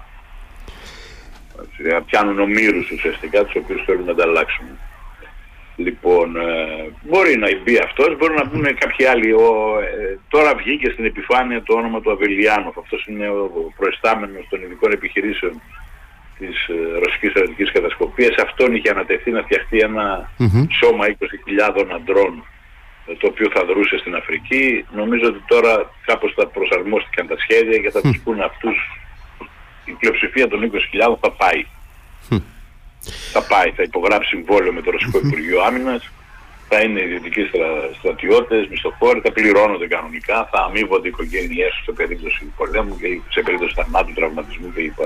Πιάνουν 2.06 2.40
ομήρους 2.40 2.92
ουσιαστικά 2.92 3.44
τους 3.44 3.56
οποίους 3.56 3.84
θέλουν 3.86 4.06
να 4.06 4.12
ανταλλάξουν. 4.12 4.66
Λοιπόν, 5.76 6.36
ε, 6.36 6.92
μπορεί 7.02 7.38
να 7.38 7.48
μπει 7.64 7.78
αυτός, 7.78 8.18
μπορεί 8.18 8.34
να 8.34 8.46
μπουν 8.46 8.64
κάποιοι 8.64 9.06
άλλοι. 9.06 9.32
Ο, 9.32 9.80
ε, 9.80 10.20
τώρα 10.30 10.56
βγήκε 10.56 10.90
στην 10.90 11.06
επιφάνεια 11.06 11.64
το 11.64 11.74
όνομα 11.74 12.02
του 12.02 12.12
Αβελιάνοφ. 12.12 12.78
Αυτός 12.78 13.06
είναι 13.06 13.30
ο 13.30 13.74
προεστάμενος 13.78 14.48
των 14.50 14.62
ειδικών 14.62 14.92
επιχειρήσεων 14.92 15.62
της 16.40 16.68
ε, 16.68 16.98
ρωσικής 17.04 17.32
στρατηγικής 17.32 17.72
κατασκοπίας. 17.72 18.36
Αυτόν 18.36 18.76
είχε 18.76 18.90
ανατεθεί 18.90 19.32
να 19.32 19.42
φτιαχτεί 19.42 19.78
σώμα 20.80 21.06
20.000 21.08 21.88
αντρών 21.96 22.44
ε, 23.08 23.14
το 23.16 23.28
οποίο 23.28 23.50
θα 23.54 23.66
δρούσε 23.66 23.98
στην 23.98 24.16
Αφρική. 24.16 24.86
Νομίζω 24.96 25.26
ότι 25.28 25.42
τώρα 25.48 25.92
κάπως 26.06 26.34
θα 26.34 26.48
προσαρμόστηκαν 26.48 27.28
τα 27.28 27.36
σχέδια 27.38 27.78
και 27.78 27.90
θα 27.90 28.02
τους 28.02 28.20
πούνε 28.24 28.44
αυτούς 28.44 28.78
η 29.86 29.92
πλειοψηφία 29.92 30.48
των 30.48 30.72
20.000 30.72 31.16
θα 31.22 31.32
πάει 31.32 31.66
θα 33.34 33.42
πάει, 33.52 33.70
θα 33.78 33.84
υπογράψει 33.84 34.30
συμβόλαιο 34.30 34.74
με 34.74 34.82
το 34.82 34.92
Ρωσικό 34.92 35.18
Υπουργείο 35.26 35.62
Άμυνας, 35.68 36.04
θα 36.70 36.82
είναι 36.84 37.02
ιδιωτικοί 37.08 37.42
στρα, 37.50 37.68
στρατιώτες, 38.00 38.68
μισθοφόροι, 38.72 39.20
θα 39.26 39.32
πληρώνονται 39.32 39.88
κανονικά, 39.88 40.38
θα 40.52 40.60
αμείβονται 40.68 41.08
οι 41.08 41.12
οικογένειές 41.14 41.72
τους 41.76 41.84
σε 41.84 41.92
περίπτωση 41.92 42.42
πολέμου 42.58 42.98
και 43.02 43.08
σε 43.36 43.42
περίπτωση 43.46 43.74
θανάτου, 43.78 44.14
τραυματισμού 44.14 44.68
κλπ. 44.76 45.00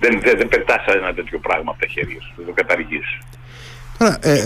Δεν, 0.00 0.20
δεν, 0.24 0.34
δεν 0.40 0.48
πετάς 0.48 0.84
ένα 0.86 1.14
τέτοιο 1.14 1.38
πράγμα 1.38 1.70
από 1.70 1.80
τα 1.80 1.86
χέρια 1.86 2.20
σου, 2.24 2.32
δεν 2.36 2.46
το 2.46 2.52
καταργείς. 2.52 3.08
Τώρα, 3.98 4.18
ε, 4.20 4.44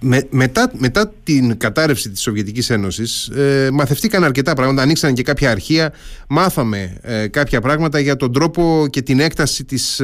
με, 0.00 0.26
μετά, 0.30 0.70
μετά 0.72 1.12
την 1.22 1.58
κατάρρευση 1.58 2.10
της 2.10 2.20
Σοβιετικής 2.20 2.70
Ένωσης 2.70 3.28
ε, 3.28 3.68
μαθευτήκαν 3.72 4.24
αρκετά 4.24 4.54
πράγματα, 4.54 4.82
ανοίξαν 4.82 5.14
και 5.14 5.22
κάποια 5.22 5.50
αρχεία, 5.50 5.92
μάθαμε 6.28 6.98
ε, 7.02 7.28
κάποια 7.28 7.60
πράγματα 7.60 7.98
για 7.98 8.16
τον 8.16 8.32
τρόπο 8.32 8.86
και 8.90 9.02
την 9.02 9.20
έκταση 9.20 9.64
της 9.64 10.00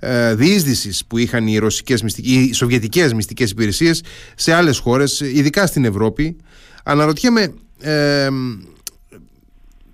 ε, 0.00 0.28
ε, 0.28 0.34
διείσδυσης 0.34 1.06
που 1.06 1.18
είχαν 1.18 1.46
οι, 1.46 1.58
ρωσικές, 1.58 2.04
οι 2.16 2.52
σοβιετικές 2.52 3.12
μυστικές 3.12 3.50
υπηρεσίες 3.50 4.04
σε 4.34 4.54
άλλες 4.54 4.78
χώρες, 4.78 5.20
ειδικά 5.20 5.66
στην 5.66 5.84
Ευρώπη. 5.84 6.36
Αναρωτιέμαι 6.84 7.54
ε, 7.80 8.28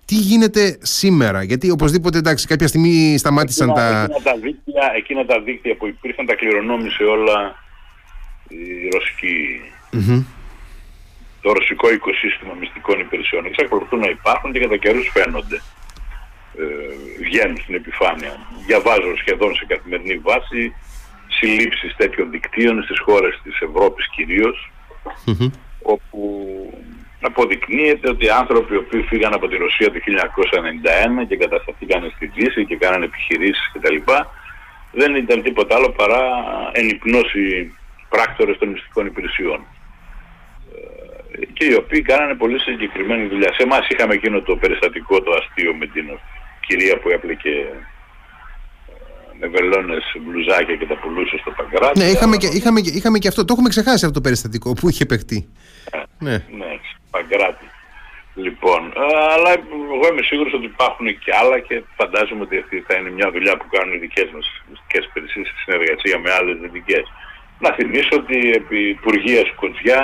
τι 0.04 0.14
γίνεται 0.14 0.78
σήμερα, 0.82 1.42
γιατί 1.42 1.70
οπωσδήποτε 1.70 2.18
εντάξει 2.18 2.46
κάποια 2.46 2.66
στιγμή 2.66 3.18
σταμάτησαν 3.18 3.68
εκείνα, 3.68 3.82
τα... 3.82 4.02
Εκείνα 4.02 4.22
τα, 4.22 4.38
δίκτυα, 4.38 4.92
εκείνα 4.96 5.24
τα 5.24 5.40
δίκτυα 5.40 5.76
που 5.76 5.86
υπήρχαν 5.86 6.26
τα 6.26 6.34
κληρονόμησε 6.34 7.02
όλα 7.02 7.54
η 8.48 8.88
ρωσική... 8.92 9.60
Το 11.40 11.52
ρωσικό 11.52 11.92
οικοσύστημα 11.92 12.54
μυστικών 12.60 13.00
υπηρεσιών. 13.00 13.46
Εξακολουθούν 13.46 13.98
να 13.98 14.08
υπάρχουν 14.08 14.52
και 14.52 14.58
κατά 14.58 14.76
καιρούς 14.76 15.10
φαίνονται. 15.12 15.56
ε, 15.56 15.75
βγαίνουν 17.20 17.56
στην 17.62 17.74
επιφάνεια. 17.74 18.32
Διαβάζω 18.66 19.16
σχεδόν 19.16 19.54
σε 19.54 19.64
καθημερινή 19.64 20.18
βάση 20.18 20.74
συλλήψεις 21.28 21.96
τέτοιων 21.96 22.30
δικτύων 22.30 22.82
στις 22.82 22.98
χώρες 23.00 23.40
της 23.42 23.60
Ευρώπης 23.60 24.08
κυρίως, 24.08 24.70
όπου 25.82 26.20
αποδεικνύεται 27.20 28.08
ότι 28.10 28.28
άνθρωποι 28.28 28.74
οι 28.74 28.76
οποίοι 28.76 29.02
φύγαν 29.02 29.32
από 29.34 29.48
τη 29.48 29.56
Ρωσία 29.56 29.92
το 29.92 29.98
1991 31.22 31.26
και 31.28 31.36
κατασταθήκαν 31.36 32.12
στη 32.14 32.26
Δύση 32.26 32.64
και 32.66 32.76
κάνανε 32.76 33.04
επιχειρήσεις 33.04 33.70
κτλ. 33.72 33.96
δεν 34.92 35.14
ήταν 35.14 35.42
τίποτα 35.42 35.74
άλλο 35.76 35.90
παρά 35.90 36.22
ενυπνώσει 36.72 37.74
πράκτορες 38.08 38.58
των 38.58 38.68
μυστικών 38.68 39.06
υπηρεσιών 39.06 39.60
ε, 41.40 41.46
και 41.52 41.64
οι 41.64 41.74
οποίοι 41.74 42.02
κάνανε 42.02 42.34
πολύ 42.34 42.58
συγκεκριμένη 42.60 43.26
δουλειά. 43.26 43.52
Σε 43.52 43.62
εμάς 43.62 43.88
είχαμε 43.88 44.14
εκείνο 44.14 44.40
το 44.40 44.56
περιστατικό 44.56 45.22
το 45.22 45.32
αστείο 45.32 45.74
με 45.74 45.86
την 45.86 46.06
κυρία 46.66 46.98
που 46.98 47.08
έπλεκε 47.08 47.48
ε, 47.48 47.72
με 49.40 49.46
βελόνες 49.46 50.04
μπλουζάκια 50.20 50.76
και 50.76 50.86
τα 50.86 50.96
πουλούσε 50.96 51.36
στο 51.38 51.50
παγκράτη. 51.50 51.98
Ναι, 51.98 52.04
είχαμε 52.04 52.36
και, 52.36 52.46
είχαμε, 52.46 52.80
είχαμε 52.84 53.18
και 53.18 53.28
αυτό. 53.28 53.44
Το 53.44 53.52
έχουμε 53.52 53.68
ξεχάσει 53.68 54.04
αυτό 54.04 54.10
το 54.10 54.20
περιστατικό 54.20 54.72
που 54.72 54.88
είχε 54.88 55.06
παιχτεί. 55.06 55.48
Ε, 55.90 55.98
ναι, 56.18 56.36
ναι 56.58 56.70
παγκράτη. 57.10 57.66
Λοιπόν, 58.34 58.80
ε, 58.96 59.16
αλλά 59.34 59.50
εγώ 59.96 60.06
είμαι 60.10 60.24
σίγουρος 60.30 60.52
ότι 60.52 60.64
υπάρχουν 60.74 61.06
και 61.22 61.30
άλλα 61.40 61.58
και 61.58 61.82
φαντάζομαι 61.98 62.42
ότι 62.42 62.56
αυτή 62.58 62.84
θα 62.86 62.94
είναι 62.98 63.10
μια 63.10 63.30
δουλειά 63.30 63.56
που 63.56 63.66
κάνουν 63.74 63.94
οι 63.94 63.98
δικές 63.98 64.28
μας 64.34 64.46
μυστικές 64.70 65.04
υπηρεσίες 65.08 65.46
σε 65.48 65.54
συνεργασία 65.64 66.16
με 66.24 66.30
άλλες 66.38 66.56
δυτικές. 66.62 67.04
Να 67.58 67.70
θυμίσω 67.76 68.14
ότι 68.22 68.36
επί 68.60 68.78
Υπουργείας 68.96 69.46
Σκοτζιά 69.52 70.02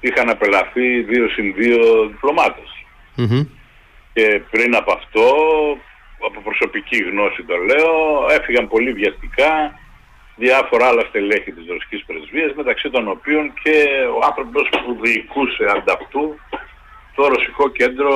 είχαν 0.00 0.28
απελαθεί 0.30 1.02
δύο 1.10 1.28
συν 1.28 1.54
δύο 1.54 2.08
διπλωμάτες. 2.10 2.70
Mm-hmm. 3.18 3.46
Και 4.18 4.40
πριν 4.50 4.76
από 4.76 4.92
αυτό 4.92 5.26
από 6.26 6.40
προσωπική 6.40 6.98
γνώση 7.10 7.42
το 7.42 7.56
λέω, 7.56 7.92
έφυγαν 8.30 8.68
πολύ 8.68 8.92
βιαστικά 8.92 9.52
διάφορα 10.36 10.86
άλλα 10.86 11.04
στελέχη 11.08 11.52
της 11.52 11.66
ρωσικής 11.68 12.04
πρεσβείας, 12.06 12.52
μεταξύ 12.54 12.90
των 12.90 13.08
οποίων 13.08 13.52
και 13.62 13.76
ο 14.16 14.18
άνθρωπος 14.30 14.68
που 14.68 14.98
διοικούσε 15.02 15.64
ανταυτού 15.76 16.24
το 17.14 17.28
Ρωσικό 17.28 17.68
Κέντρο 17.68 18.12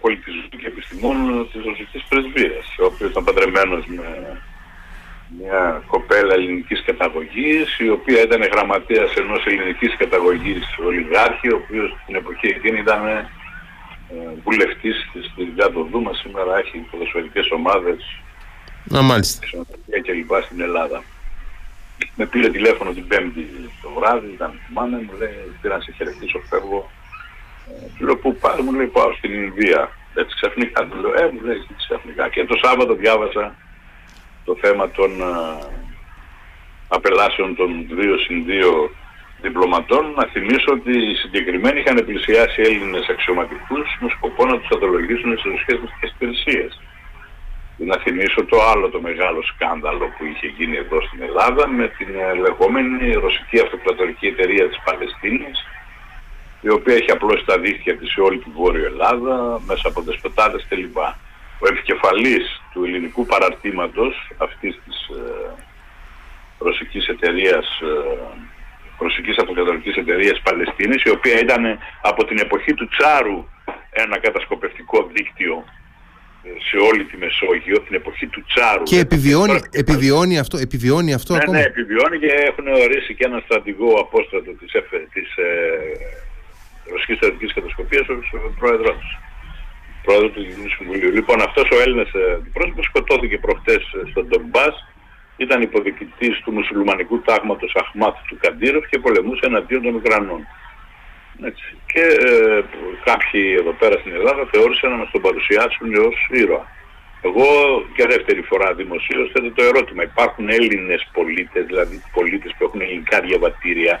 Πολιτισμού 0.00 0.48
και 0.60 0.66
Επιστημών 0.66 1.48
της 1.52 1.64
Ρωσικής 1.64 2.02
Πρεσβείας, 2.08 2.66
ο 2.82 2.84
οποίος 2.84 3.10
ήταν 3.10 3.24
παντρεμένος 3.24 3.86
με 3.86 4.06
μια 5.38 5.82
κοπέλα 5.86 6.34
ελληνικής 6.34 6.82
καταγωγής, 6.84 7.78
η 7.78 7.88
οποία 7.88 8.20
ήταν 8.22 8.42
γραμματέας 8.42 9.14
ενός 9.14 9.46
ελληνικής 9.46 9.96
καταγωγής 9.96 10.64
ολιγάρχη, 10.86 11.48
ο 11.52 11.56
οποίος 11.64 11.96
την 12.06 12.14
εποχή 12.14 12.46
εκείνη 12.46 12.78
ήταν 12.78 13.06
ε, 13.06 13.28
βουλευτής 14.44 15.08
της 15.12 15.32
δουλειά 15.36 15.70
του 15.70 15.88
Δούμα 15.90 16.14
σήμερα 16.14 16.58
έχει 16.58 16.78
ποδοσφαιρικές 16.90 17.50
ομάδες 17.50 18.20
να 18.84 19.02
μάλιστα. 19.02 19.46
και 20.02 20.12
λοιπά 20.12 20.40
στην 20.40 20.60
Ελλάδα. 20.60 21.02
Με 22.14 22.26
πήρε 22.26 22.50
τηλέφωνο 22.50 22.90
την 22.92 23.06
Πέμπτη 23.06 23.70
το 23.82 23.90
βράδυ 23.98 24.26
ήταν 24.32 24.60
θυμάμαι 24.66 24.96
μου 24.96 25.18
λέει 25.18 25.52
πήρα 25.60 25.76
να 25.76 25.82
σε 25.82 25.92
χαιρετήσω 25.92 26.40
φεύγω. 26.48 26.90
Ε, 27.68 27.86
του 27.98 28.04
λέω 28.04 28.16
που 28.16 28.36
πάω 28.36 28.62
μου 28.62 28.72
λέει 28.72 28.86
πάω 28.86 29.12
στην 29.12 29.32
Ινδία 29.32 29.90
Έτσι 30.14 30.34
ξαφνικά 30.34 30.86
του 30.86 30.96
λέω, 31.00 31.12
ε, 31.14 31.30
μου 31.32 31.40
λέει 31.44 31.66
ξαφνικά. 31.76 32.28
Και 32.28 32.44
το 32.44 32.56
Σάββατο 32.62 32.94
διάβασα 32.94 33.54
το 34.44 34.56
θέμα 34.60 34.90
των 34.90 35.20
ε, 35.20 35.66
απελάσεων 36.88 37.56
των 37.56 37.86
δύο 37.90 38.18
συν 38.18 38.44
δύο 38.44 38.90
διπλωματών. 39.42 40.04
Να 40.18 40.24
θυμίσω 40.32 40.70
ότι 40.78 40.92
οι 41.10 41.14
συγκεκριμένοι 41.14 41.80
είχαν 41.80 42.04
πλησιάσει 42.04 42.60
Έλληνες 42.62 43.06
αξιωματικούς 43.08 43.86
με 44.00 44.08
σκοπό 44.16 44.46
να 44.46 44.58
τους 44.58 44.70
αδολογήσουν 44.76 45.38
στις 45.38 45.52
ρωσικές 45.80 46.10
υπηρεσίες. 46.14 46.80
Να 47.76 47.96
θυμίσω 48.04 48.44
το 48.44 48.62
άλλο 48.72 48.88
το 48.88 49.00
μεγάλο 49.00 49.42
σκάνδαλο 49.42 50.06
που 50.14 50.24
είχε 50.24 50.46
γίνει 50.46 50.76
εδώ 50.76 50.98
στην 51.06 51.22
Ελλάδα 51.22 51.68
με 51.68 51.88
την 51.88 52.08
ε, 52.14 52.34
λεγόμενη 52.34 53.12
ρωσική 53.12 53.60
αυτοκρατορική 53.60 54.26
εταιρεία 54.26 54.68
της 54.68 54.78
Παλαιστίνης 54.84 55.58
η 56.60 56.70
οποία 56.70 56.94
έχει 56.94 57.10
απλώσει 57.10 57.44
τα 57.44 57.58
δίχτυα 57.58 57.96
της 57.96 58.12
σε 58.12 58.20
όλη 58.20 58.38
την 58.38 58.52
Βόρεια 58.52 58.86
Ελλάδα 58.86 59.60
μέσα 59.66 59.88
από 59.88 60.00
δεσποτάτες 60.02 60.66
κλπ. 60.68 60.96
Ο 61.62 61.66
επικεφαλής 61.68 62.62
του 62.72 62.84
ελληνικού 62.84 63.26
παραρτήματος 63.26 64.30
αυτής 64.38 64.80
της 64.84 64.96
ε, 65.08 65.54
ρωσικής 66.58 67.06
εταιρείας 67.06 67.80
ε, 67.80 68.48
ρωσικής 69.00 69.36
αυτοκρατορικής 69.36 69.96
εταιρείας 69.96 70.40
Παλαιστίνης 70.40 71.02
η 71.02 71.10
οποία 71.10 71.40
ήταν 71.40 71.62
από 72.02 72.24
την 72.24 72.38
εποχή 72.38 72.74
του 72.74 72.88
Τσάρου 72.88 73.38
ένα 73.90 74.18
κατασκοπευτικό 74.18 75.10
δίκτυο 75.14 75.64
σε 76.68 76.76
όλη 76.88 77.04
τη 77.04 77.16
Μεσόγειο, 77.16 77.80
την 77.80 77.94
εποχή 77.94 78.26
του 78.26 78.44
Τσάρου. 78.48 78.82
Και 78.82 78.98
επιβιώνει, 78.98 79.60
επιβιώνει 79.70 80.38
αυτό, 80.38 80.58
επιβιώνει 80.58 81.12
αυτό 81.14 81.32
ναι, 81.32 81.38
ακόμα; 81.42 81.58
Ναι, 81.58 81.64
επιβιώνει 81.64 82.18
και 82.18 82.30
έχουν 82.48 82.66
ορίσει 82.66 83.14
και 83.14 83.24
ένα 83.24 83.42
στρατηγό 83.44 83.90
απόστρατο 84.04 84.50
της, 84.50 84.70
της 85.12 85.28
ε, 85.36 85.48
Ρωσικής 86.92 87.16
Στρατηγικής 87.16 87.54
Κατασκοπίας 87.54 88.08
ως 88.08 88.54
πρόεδρός 88.58 88.96
τους. 89.00 89.18
Πρόεδρος 90.04 90.32
του 90.32 90.40
Γενικού 90.40 90.68
Συμβουλίου. 90.76 91.10
Λοιπόν, 91.18 91.38
αυτός 91.48 91.68
ο 91.74 91.76
Έλληνας 91.84 92.10
ε, 92.12 92.32
αντιπρόσωπος 92.38 92.84
σκοτώθηκε 92.84 93.38
προχτές 93.38 93.82
ε, 93.98 94.10
στον 94.10 94.26
Ντομπάς, 94.26 94.74
ήταν 95.44 95.62
υποδικητής 95.62 96.40
του 96.44 96.52
μουσουλμανικού 96.52 97.20
τάγματος 97.20 97.72
Αχμάτ 97.74 98.16
του 98.28 98.36
Καντήροφ 98.40 98.88
και 98.88 98.98
πολεμούσε 98.98 99.46
εναντίον 99.46 99.82
των 99.82 99.94
Ουκρανών. 99.94 100.42
Έτσι. 101.42 101.76
Και 101.92 102.04
ε, 102.28 102.62
κάποιοι 103.04 103.56
εδώ 103.58 103.72
πέρα 103.80 103.96
στην 103.98 104.12
Ελλάδα 104.12 104.42
θεώρησαν 104.52 104.90
να 104.90 104.96
μας 104.96 105.10
τον 105.10 105.20
παρουσιάσουν 105.20 105.94
ως 105.94 106.28
ήρωα. 106.30 106.66
Εγώ 107.22 107.46
και 107.94 108.06
δεύτερη 108.06 108.42
φορά 108.42 108.74
δημοσίως 108.74 109.30
θέτω 109.32 109.50
το 109.52 109.62
ερώτημα. 109.62 110.02
Υπάρχουν 110.02 110.48
Έλληνες 110.48 111.08
πολίτες, 111.12 111.66
δηλαδή 111.66 112.02
πολίτες 112.12 112.54
που 112.58 112.64
έχουν 112.64 112.80
ελληνικά 112.80 113.20
διαβατήρια 113.20 114.00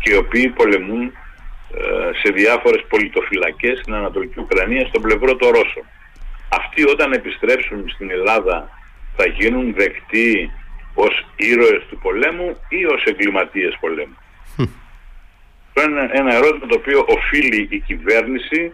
και 0.00 0.12
οι 0.12 0.16
οποίοι 0.16 0.48
πολεμούν 0.48 1.02
ε, 1.04 2.10
σε 2.20 2.32
διάφορες 2.32 2.82
πολιτοφυλακές 2.88 3.78
στην 3.78 3.94
Ανατολική 3.94 4.40
Ουκρανία 4.40 4.86
στον 4.86 5.02
πλευρό 5.02 5.36
των 5.36 5.48
Ρώσων. 5.48 5.84
Αυτοί 6.48 6.82
όταν 6.88 7.12
επιστρέψουν 7.12 7.88
στην 7.94 8.10
Ελλάδα 8.10 8.56
θα 9.16 9.26
γίνουν 9.26 9.74
δεκτοί 9.74 10.50
ως 11.04 11.26
ήρωες 11.36 11.82
του 11.88 11.98
πολέμου 11.98 12.50
ή 12.68 12.84
ως 12.84 13.02
εγκληματίες 13.04 13.76
πολέμου 13.80 14.16
είναι 15.84 16.10
ένα 16.12 16.34
ερώτημα 16.34 16.66
το 16.66 16.74
οποίο 16.78 17.04
οφείλει 17.08 17.68
η 17.70 17.80
κυβέρνηση 17.80 18.72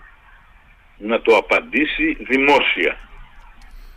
να 0.98 1.20
το 1.20 1.36
απαντήσει 1.36 2.16
δημόσια. 2.28 2.96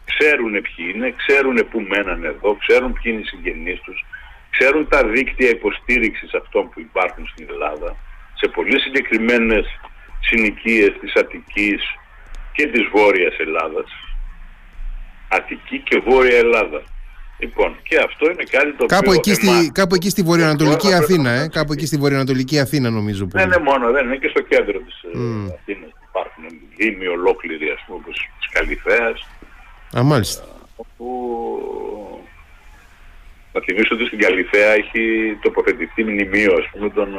Ξέρουν 0.06 0.52
ποιοι 0.52 0.92
είναι, 0.94 1.14
ξέρουν 1.18 1.68
που 1.70 1.80
μένανε 1.80 2.28
εδώ, 2.28 2.56
ξέρουν 2.56 2.94
ποιοι 2.94 3.04
είναι 3.06 3.22
οι 3.22 3.28
συγγενείς 3.28 3.80
τους, 3.80 4.06
ξέρουν 4.50 4.88
τα 4.88 5.08
δίκτυα 5.08 5.50
υποστήριξης 5.50 6.34
αυτών 6.34 6.70
που 6.70 6.80
υπάρχουν 6.80 7.28
στην 7.28 7.48
Ελλάδα, 7.50 7.96
σε 8.34 8.48
πολύ 8.48 8.80
συγκεκριμένες 8.80 9.66
συνοικίες 10.20 10.94
της 11.00 11.14
Αττικής 11.16 11.82
και 12.52 12.68
της 12.68 12.88
Βόρειας 12.92 13.38
Ελλάδας. 13.38 13.92
Αττική 15.30 15.80
και 15.80 16.00
Βόρεια 16.00 16.38
Ελλάδα. 16.38 16.84
Λοιπόν, 17.40 17.78
και 17.84 17.98
αυτό 17.98 18.32
είναι 18.32 18.44
κάτι 18.50 18.74
το 18.74 18.86
κάπου 18.86 19.04
οποίο... 19.08 19.14
Εκεί 19.14 19.34
στη, 19.34 19.72
κάπου 19.72 19.96
εκεί 19.96 20.10
στη 20.10 20.22
βορειοανατολική 20.22 20.94
Αθήνα, 20.94 21.30
ε, 21.30 21.48
κάπου 21.48 21.74
εκεί 21.74 21.86
στη 21.86 21.98
βορειοανατολική 21.98 22.60
Αθήνα 22.60 22.90
νομίζω. 22.90 23.26
Που... 23.26 23.38
Δεν 23.38 23.46
είναι 23.46 23.58
μόνο, 23.58 23.92
δεν 23.92 24.06
είναι 24.06 24.16
και 24.16 24.28
στο 24.28 24.42
κέντρο 24.42 24.80
της 24.80 24.96
mm. 25.06 25.52
Αθήνας. 25.54 25.92
Υπάρχουν 26.10 26.44
δήμοι 26.78 27.08
ολόκληροι, 27.08 27.70
ας 27.70 27.84
πούμε, 27.86 28.00
όπως 28.02 28.30
της 28.40 28.50
Καλυθέας. 28.50 29.28
Α, 29.98 30.04
μάλιστα. 30.04 30.44
Όπου... 30.76 31.06
Θα 33.52 33.62
θυμίσω 33.66 33.96
ότι 33.96 34.06
στην 34.06 34.20
Καλυθέα 34.20 34.72
έχει 34.72 35.02
τοποθετηθεί 35.42 36.04
μνημείο, 36.04 36.54
ας 36.54 36.70
πούμε, 36.72 36.90
των 36.90 37.10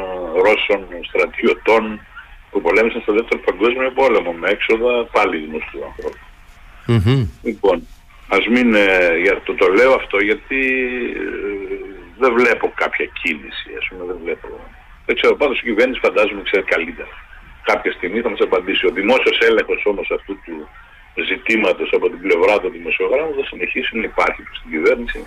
Ρώσων 0.44 0.86
στρατιωτών 1.08 2.00
που 2.50 2.60
πολέμησαν 2.60 3.00
στο 3.00 3.12
δεύτερο 3.12 3.40
παγκόσμιο 3.40 3.90
πόλεμο 3.90 4.32
με 4.32 4.48
έξοδα 4.48 5.06
πάλι 5.12 5.36
δημοσίου 5.36 5.84
ανθρώπου. 5.90 6.24
Mm-hmm. 6.88 7.26
Λοιπόν, 7.42 7.86
Ας 8.28 8.46
μην, 8.46 8.74
ε, 8.74 9.16
για 9.22 9.40
το, 9.44 9.54
το 9.54 9.68
λέω 9.68 9.94
αυτό 9.94 10.18
γιατί 10.18 10.60
ε, 11.16 11.28
δεν 12.18 12.32
βλέπω 12.32 12.72
κάποια 12.74 13.06
κίνηση, 13.20 13.68
ας 13.78 13.86
πούμε, 13.88 14.04
δεν 14.04 14.18
βλέπω. 14.24 14.46
Δεν 15.06 15.16
ξέρω, 15.16 15.36
πάντως 15.36 15.60
η 15.60 15.62
κυβέρνηση 15.62 16.00
φαντάζομαι 16.00 16.42
ξέρει 16.42 16.62
καλύτερα. 16.62 17.14
Κάποια 17.62 17.92
στιγμή 17.92 18.20
θα 18.20 18.30
μας 18.30 18.40
απαντήσει. 18.40 18.86
Ο 18.86 18.90
δημόσιος 18.90 19.38
έλεγχος 19.38 19.82
όμως 19.86 20.10
αυτού 20.10 20.32
του 20.44 20.68
ζητήματος 21.24 21.90
από 21.92 22.08
την 22.10 22.20
πλευρά 22.20 22.60
των 22.60 22.70
δημοσιογράφων 22.72 23.34
θα 23.38 23.44
συνεχίσει 23.46 23.96
να 23.98 24.04
υπάρχει 24.04 24.42
προς 24.42 24.60
την 24.62 24.70
κυβέρνηση 24.70 25.26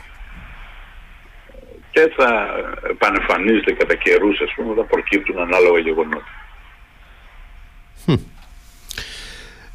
και 1.91 2.11
θα 2.17 2.29
επανεμφανίζεται 2.89 3.71
κατά 3.73 3.95
καιρούς, 3.95 4.41
ας 4.41 4.53
πούμε, 4.55 4.73
θα 4.75 4.83
προκύπτουν 4.83 5.39
ανάλογα 5.39 5.79
γεγονότα. 5.79 6.33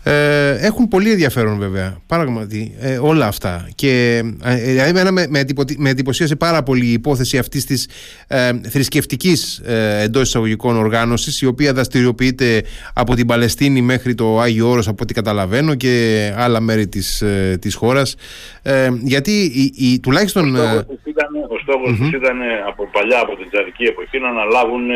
Ε, 0.09 0.57
έχουν 0.61 0.89
πολύ 0.89 1.11
ενδιαφέρον 1.11 1.59
βέβαια, 1.59 1.97
πράγματι, 2.07 2.75
ε, 2.81 2.99
όλα 2.99 3.27
αυτά. 3.27 3.69
Και 3.75 4.23
ε, 4.45 4.55
δηλαδή 4.57 4.93
με, 4.93 5.11
με, 5.29 5.45
με 5.77 5.91
εντυπωσίασε 5.91 6.37
πάρα 6.37 6.63
πολύ 6.63 6.87
η 6.87 6.93
υπόθεση 6.93 7.39
αυτής 7.39 7.65
της 7.65 7.89
ε, 8.27 8.51
θρησκευτικής 8.69 9.59
ε, 9.59 10.03
εντός 10.03 10.23
εισαγωγικών 10.23 10.77
οργάνωσης, 10.77 11.41
η 11.41 11.47
οποία 11.47 11.73
δραστηριοποιείται 11.73 12.63
από 12.95 13.15
την 13.15 13.27
Παλαιστίνη 13.27 13.81
μέχρι 13.81 14.15
το 14.15 14.41
Άγιο 14.41 14.69
Όρος, 14.69 14.89
από 14.89 15.03
ό,τι 15.03 15.15
καταλαβαίνω, 15.15 15.75
και 15.75 16.33
άλλα 16.37 16.61
μέρη 16.61 16.89
της, 16.89 17.23
ε, 17.23 17.59
της 17.61 17.75
χώρας. 17.75 18.15
Ε, 18.63 18.89
γιατί 19.03 19.31
η, 19.31 19.73
η, 19.77 20.01
τουλάχιστον... 20.01 20.55
Ο 20.55 20.59
στόχος 20.59 20.87
τους 20.87 21.05
ήταν, 21.05 21.29
ο 21.49 21.59
στοχος 21.63 21.99
mm-hmm. 22.01 22.15
ήταν 22.15 22.39
από 22.69 22.89
παλιά, 22.93 23.21
από 23.21 23.37
την 23.37 23.51
τζαρική 23.51 23.85
εποχή, 23.85 24.19
να 24.19 24.29
αναλάβουν 24.29 24.87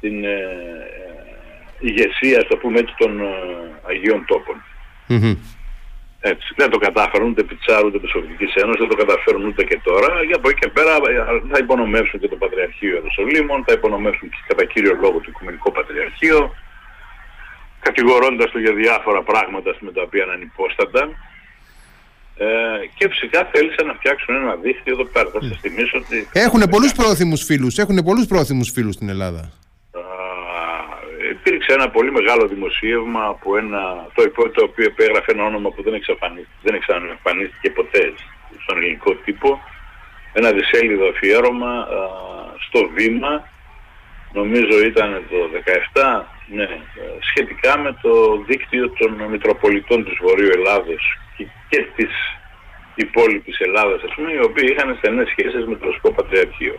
την 0.00 0.14
ηγεσία, 1.78 2.46
το 2.48 2.56
πούμε 2.56 2.78
έτσι, 2.78 2.94
των 2.98 3.20
ε, 3.20 3.24
Αγίων 3.88 4.24
Τόπων. 4.26 4.56
Έτσι. 6.20 6.48
Δεν 6.56 6.70
το 6.70 6.78
κατάφεραν 6.78 7.28
ούτε 7.28 7.42
Πιτσάρου 7.42 7.86
ούτε 7.86 8.06
Σοβιετικής 8.06 8.54
Ένωσης, 8.54 8.80
δεν 8.80 8.88
το 8.88 8.96
καταφέρουν 9.04 9.44
ούτε 9.46 9.64
και 9.64 9.78
τώρα. 9.88 10.22
Για 10.22 10.36
από 10.36 10.48
εκεί 10.48 10.58
και 10.58 10.68
πέρα 10.68 10.92
ε, 10.94 11.42
θα 11.52 11.58
υπονομεύσουν 11.58 12.20
και 12.20 12.28
το 12.28 12.36
Πατριαρχείο 12.36 12.92
Ιερουσαλήμων, 12.94 13.64
θα 13.66 13.72
υπονομεύσουν 13.72 14.28
και 14.28 14.40
κατά 14.46 14.64
κύριο 14.64 14.94
λόγο 15.00 15.16
το 15.18 15.28
Οικουμενικό 15.28 15.70
Πατριαρχείο, 15.72 16.54
κατηγορώντας 17.80 18.50
το 18.50 18.58
για 18.58 18.72
διάφορα 18.72 19.22
πράγματα 19.22 19.76
με 19.80 19.92
τα 19.92 20.02
οποία 20.02 20.24
ανυπόστατα. 20.34 21.02
Ε, 22.38 22.46
και 22.94 23.08
φυσικά 23.08 23.48
θέλησαν 23.52 23.86
να 23.86 23.94
φτιάξουν 23.94 24.34
ένα 24.34 24.54
δίχτυ 24.54 24.90
εδώ 24.90 25.04
πέρα. 25.04 25.28
Θα 25.30 25.40
σας 25.42 25.58
θυμίσω 25.60 25.98
ότι... 25.98 26.28
Έχουν 26.32 26.62
πολλούς 26.70 26.92
πρόθυμους 26.92 27.44
φίλους, 27.44 27.78
έχουν 27.78 27.96
πολλούς 28.04 28.26
πρόθυμους 28.26 28.70
φίλους 28.70 28.94
στην 28.94 29.08
Ελλάδα 29.08 29.52
υπήρξε 31.30 31.72
ένα 31.72 31.88
πολύ 31.90 32.12
μεγάλο 32.12 32.46
δημοσίευμα 32.46 33.24
από 33.24 33.56
ένα, 33.56 34.06
το, 34.14 34.50
το 34.50 34.62
οποίο 34.64 34.84
επέγραφε 34.84 35.32
ένα 35.32 35.44
όνομα 35.44 35.70
που 35.70 35.82
δεν 35.82 35.94
εξαφανίστηκε, 35.94 36.58
δεν 36.62 36.74
εξαφανίστηκε 36.74 37.70
ποτέ 37.70 38.12
στον 38.62 38.76
ελληνικό 38.76 39.14
τύπο, 39.14 39.60
ένα 40.32 40.52
δισέλιδο 40.52 41.06
αφιέρωμα 41.08 41.88
στο 42.66 42.88
βήμα, 42.94 43.48
νομίζω 44.32 44.84
ήταν 44.84 45.22
το 45.30 45.36
17, 45.94 46.22
ναι, 46.46 46.68
σχετικά 47.20 47.78
με 47.78 47.96
το 48.02 48.42
δίκτυο 48.46 48.90
των 48.90 49.10
Μητροπολιτών 49.30 50.04
της 50.04 50.18
Βορείου 50.20 50.50
Ελλάδος 50.54 51.18
και, 51.36 51.46
και 51.68 51.86
της 51.96 52.10
υπόλοιπης 52.94 53.58
Ελλάδας, 53.58 54.02
ας 54.02 54.14
πούμε, 54.14 54.32
οι 54.32 54.42
οποίοι 54.44 54.68
είχαν 54.70 54.96
στενές 54.98 55.28
σχέσεις 55.28 55.66
με 55.66 55.76
το 55.76 55.86
Ρωσικό 55.86 56.12
Πατριαρχείο. 56.12 56.74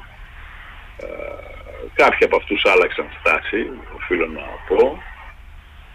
Κάποιοι 2.01 2.23
από 2.27 2.35
αυτούς 2.35 2.61
άλλαξαν 2.65 3.05
στάση, 3.19 3.59
οφείλω 3.97 4.27
να 4.27 4.45
πω. 4.67 4.81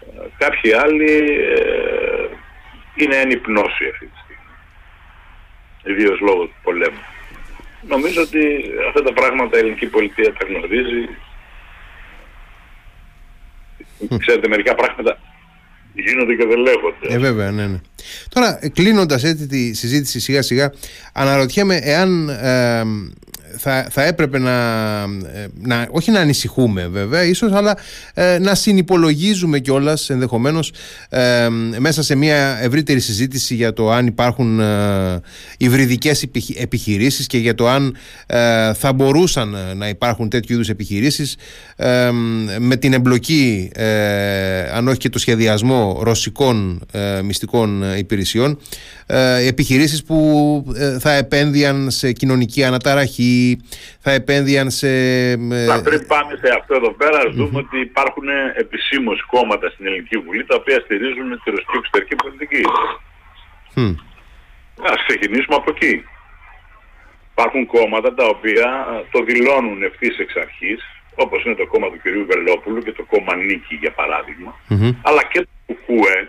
Ε, 0.01 0.27
κάποιοι 0.37 0.71
άλλοι 0.83 1.13
ε, 1.55 2.27
είναι 2.95 3.15
εν 3.15 3.29
υπνώση 3.29 3.85
αυτή 3.93 4.05
τη 4.11 4.17
στιγμή. 4.23 4.49
Ιδίως 5.83 6.19
λόγω 6.19 6.43
του 6.45 6.55
πολέμου. 6.63 7.03
Νομίζω 7.87 8.21
ότι 8.21 8.43
αυτά 8.87 9.01
τα 9.03 9.13
πράγματα 9.13 9.57
η 9.57 9.59
ελληνική 9.59 9.85
πολιτεία 9.85 10.33
τα 10.33 10.45
γνωρίζει. 10.49 11.03
Ξέρετε, 14.17 14.47
μερικά 14.47 14.75
πράγματα 14.75 15.19
γίνονται 15.93 16.35
και 16.35 16.45
δεν 16.45 16.57
λέγονται. 16.57 17.07
Ε, 17.09 17.17
βέβαια, 17.17 17.51
ναι, 17.51 17.67
ναι. 17.67 17.79
Τώρα, 18.29 18.59
κλείνοντας 18.73 19.23
έτσι 19.23 19.47
τη 19.47 19.73
συζήτηση 19.73 20.19
σιγά 20.19 20.41
σιγά, 20.41 20.73
αναρωτιέμαι 21.13 21.75
εάν 21.75 22.29
ε, 22.29 22.83
θα, 23.57 23.87
θα 23.91 24.03
έπρεπε 24.03 24.39
να, 24.39 25.07
να, 25.61 25.87
όχι 25.91 26.11
να 26.11 26.19
ανησυχούμε 26.19 26.87
βέβαια 26.87 27.23
ίσως 27.23 27.51
αλλά 27.51 27.77
να 28.39 28.55
συνυπολογίζουμε 28.55 29.59
κιόλας 29.59 30.09
ενδεχομένως 30.09 30.71
μέσα 31.77 32.03
σε 32.03 32.15
μια 32.15 32.57
ευρύτερη 32.61 32.99
συζήτηση 32.99 33.55
για 33.55 33.73
το 33.73 33.91
αν 33.91 34.07
υπάρχουν 34.07 34.61
υβριδικές 35.57 36.25
επιχειρήσεις 36.57 37.27
και 37.27 37.37
για 37.37 37.55
το 37.55 37.67
αν 37.67 37.95
θα 38.73 38.93
μπορούσαν 38.95 39.55
να 39.75 39.89
υπάρχουν 39.89 40.29
τέτοιου 40.29 40.53
είδους 40.53 40.69
επιχειρήσεις 40.69 41.35
με 42.59 42.75
την 42.79 42.93
εμπλοκή 42.93 43.71
αν 44.73 44.87
όχι 44.87 44.97
και 44.97 45.09
το 45.09 45.19
σχεδιασμό 45.19 45.99
ρωσικών 46.03 46.81
μυστικών 47.23 47.97
υπηρεσιών 47.97 48.59
επιχειρήσεις 49.47 50.03
που 50.03 50.17
θα 50.99 51.13
επένδυαν 51.13 51.91
σε 51.91 52.11
κοινωνική 52.11 52.63
αναταραχή, 52.63 53.42
θα 53.99 54.11
επένδυαν 54.11 54.69
σε... 54.79 54.89
Θα 55.71 55.81
πριν 55.83 56.07
πάμε 56.07 56.33
σε 56.41 56.49
αυτό 56.59 56.75
εδώ 56.75 56.91
πέρα, 56.91 57.17
ας 57.27 57.35
δούμε 57.35 57.57
ότι 57.65 57.79
υπάρχουν 57.79 58.27
επισήμως 58.63 59.25
κόμματα 59.33 59.69
στην 59.69 59.85
Ελληνική 59.87 60.17
Βουλή 60.17 60.45
τα 60.45 60.55
οποία 60.55 60.79
στηρίζουν 60.85 61.29
τη 61.43 61.49
ρωσική 61.49 61.77
εξωτερική 61.77 62.15
πολιτική. 62.15 62.63
Mm. 63.75 63.95
Ας 64.93 64.99
ξεκινήσουμε 65.07 65.55
από 65.55 65.69
εκεί. 65.75 65.93
Υπάρχουν 67.31 67.65
κόμματα 67.65 68.13
τα 68.13 68.25
οποία 68.25 68.67
το 69.11 69.23
δηλώνουν 69.23 69.83
ευθύς 69.83 70.17
εξ 70.17 70.35
αρχής, 70.35 70.79
όπως 71.15 71.43
είναι 71.43 71.55
το 71.55 71.67
κόμμα 71.67 71.87
του 71.91 71.99
κυρίου 72.03 72.25
Βελόπουλου 72.31 72.81
και 72.81 72.91
το 72.91 73.03
κόμμα 73.03 73.35
Νίκη 73.35 73.75
για 73.75 73.91
παραδειγμα 73.91 74.51
αλλά 75.01 75.23
και 75.31 75.39
το 75.39 75.47
ΚΟΚΟΕ 75.65 76.27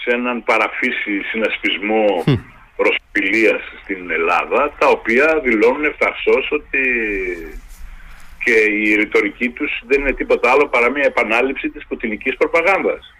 σε 0.00 0.10
έναν 0.18 0.42
παραφύση 0.42 1.12
συνασπισμό 1.30 2.24
προσφυλίας 2.80 3.62
στην 3.82 4.10
Ελλάδα, 4.10 4.60
τα 4.78 4.88
οποία 4.88 5.40
δηλώνουν 5.44 5.84
ευθαρσώς 5.84 6.50
ότι 6.50 6.82
και 8.44 8.56
η 8.84 8.94
ρητορική 8.94 9.48
τους 9.48 9.72
δεν 9.86 10.00
είναι 10.00 10.12
τίποτα 10.12 10.50
άλλο 10.50 10.66
παρά 10.68 10.90
μια 10.90 11.06
επανάληψη 11.06 11.68
της 11.70 11.86
πουτινικής 11.86 12.36
προπαγάνδας. 12.36 13.14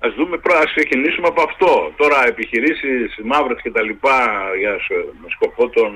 Ας 0.00 0.14
δούμε 0.14 0.36
πρώτα, 0.38 0.58
ας 0.58 0.72
ξεκινήσουμε 0.74 1.28
από 1.28 1.42
αυτό. 1.48 1.92
Τώρα 1.96 2.26
επιχειρήσεις 2.26 3.18
μαύρες 3.24 3.60
και 3.62 3.70
τα 3.70 3.82
λοιπά 3.82 4.18
για, 4.58 4.74
με 5.22 5.28
σκοπό 5.34 5.68
τον, 5.68 5.92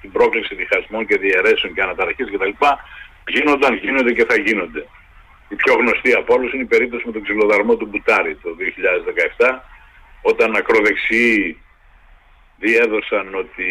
την 0.00 0.10
πρόκληση 0.12 0.54
διχασμών 0.54 1.06
και 1.06 1.18
διαιρέσεων 1.18 1.74
και 1.74 1.82
αναταραχής 1.82 2.30
και 2.30 2.38
τα 2.38 2.46
λοιπά 2.46 2.78
γίνονταν, 3.26 3.74
γίνονται 3.74 4.12
και 4.12 4.26
θα 4.28 4.36
γίνονται. 4.36 4.86
Η 5.48 5.54
πιο 5.54 5.74
γνωστή 5.74 6.12
από 6.12 6.34
όλους 6.34 6.52
είναι 6.52 6.62
η 6.62 6.72
περίπτωση 6.74 7.06
με 7.06 7.12
τον 7.12 7.22
ξυλοδαρμό 7.22 7.76
του 7.76 7.86
Μπουτάρη 7.86 8.34
το 8.36 8.50
2017 9.46 9.58
όταν 10.22 10.56
ακροδεξιοί 10.56 11.60
διέδωσαν 12.58 13.34
ότι 13.34 13.68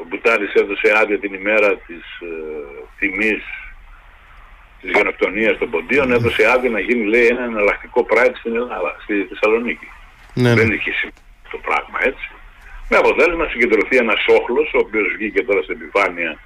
ο 0.00 0.04
Μπουτάρης 0.08 0.52
έδωσε 0.52 0.92
άδεια 1.00 1.18
την 1.18 1.34
ημέρα 1.34 1.76
της 1.76 2.04
ε, 2.20 2.30
τιμής 2.98 3.42
της 4.80 4.90
γενοκτονίας 4.90 5.58
των 5.58 5.70
ποντίων, 5.70 6.12
έδωσε 6.12 6.50
άδεια 6.54 6.70
να 6.70 6.80
γίνει 6.80 7.04
λέει 7.04 7.26
ένα 7.26 7.44
εναλλακτικό 7.44 8.04
πράγμα 8.04 8.36
στην 8.36 8.54
Ελλάδα, 8.54 8.96
στη 9.02 9.26
Θεσσαλονίκη. 9.28 9.88
Ναι, 10.34 10.54
Δεν 10.54 10.70
είχε 10.72 10.92
συμβεί 10.92 11.14
το 11.50 11.58
πράγμα 11.58 11.98
έτσι. 12.02 12.30
Με 12.88 12.96
αποτέλεσμα 12.96 13.44
να 13.44 13.50
συγκεντρωθεί 13.50 13.96
ένας 13.96 14.24
όχλος, 14.38 14.72
ο 14.74 14.78
οποίος 14.78 15.06
βγήκε 15.16 15.42
τώρα 15.42 15.62
στην 15.62 15.76
επιφάνεια 15.80 16.38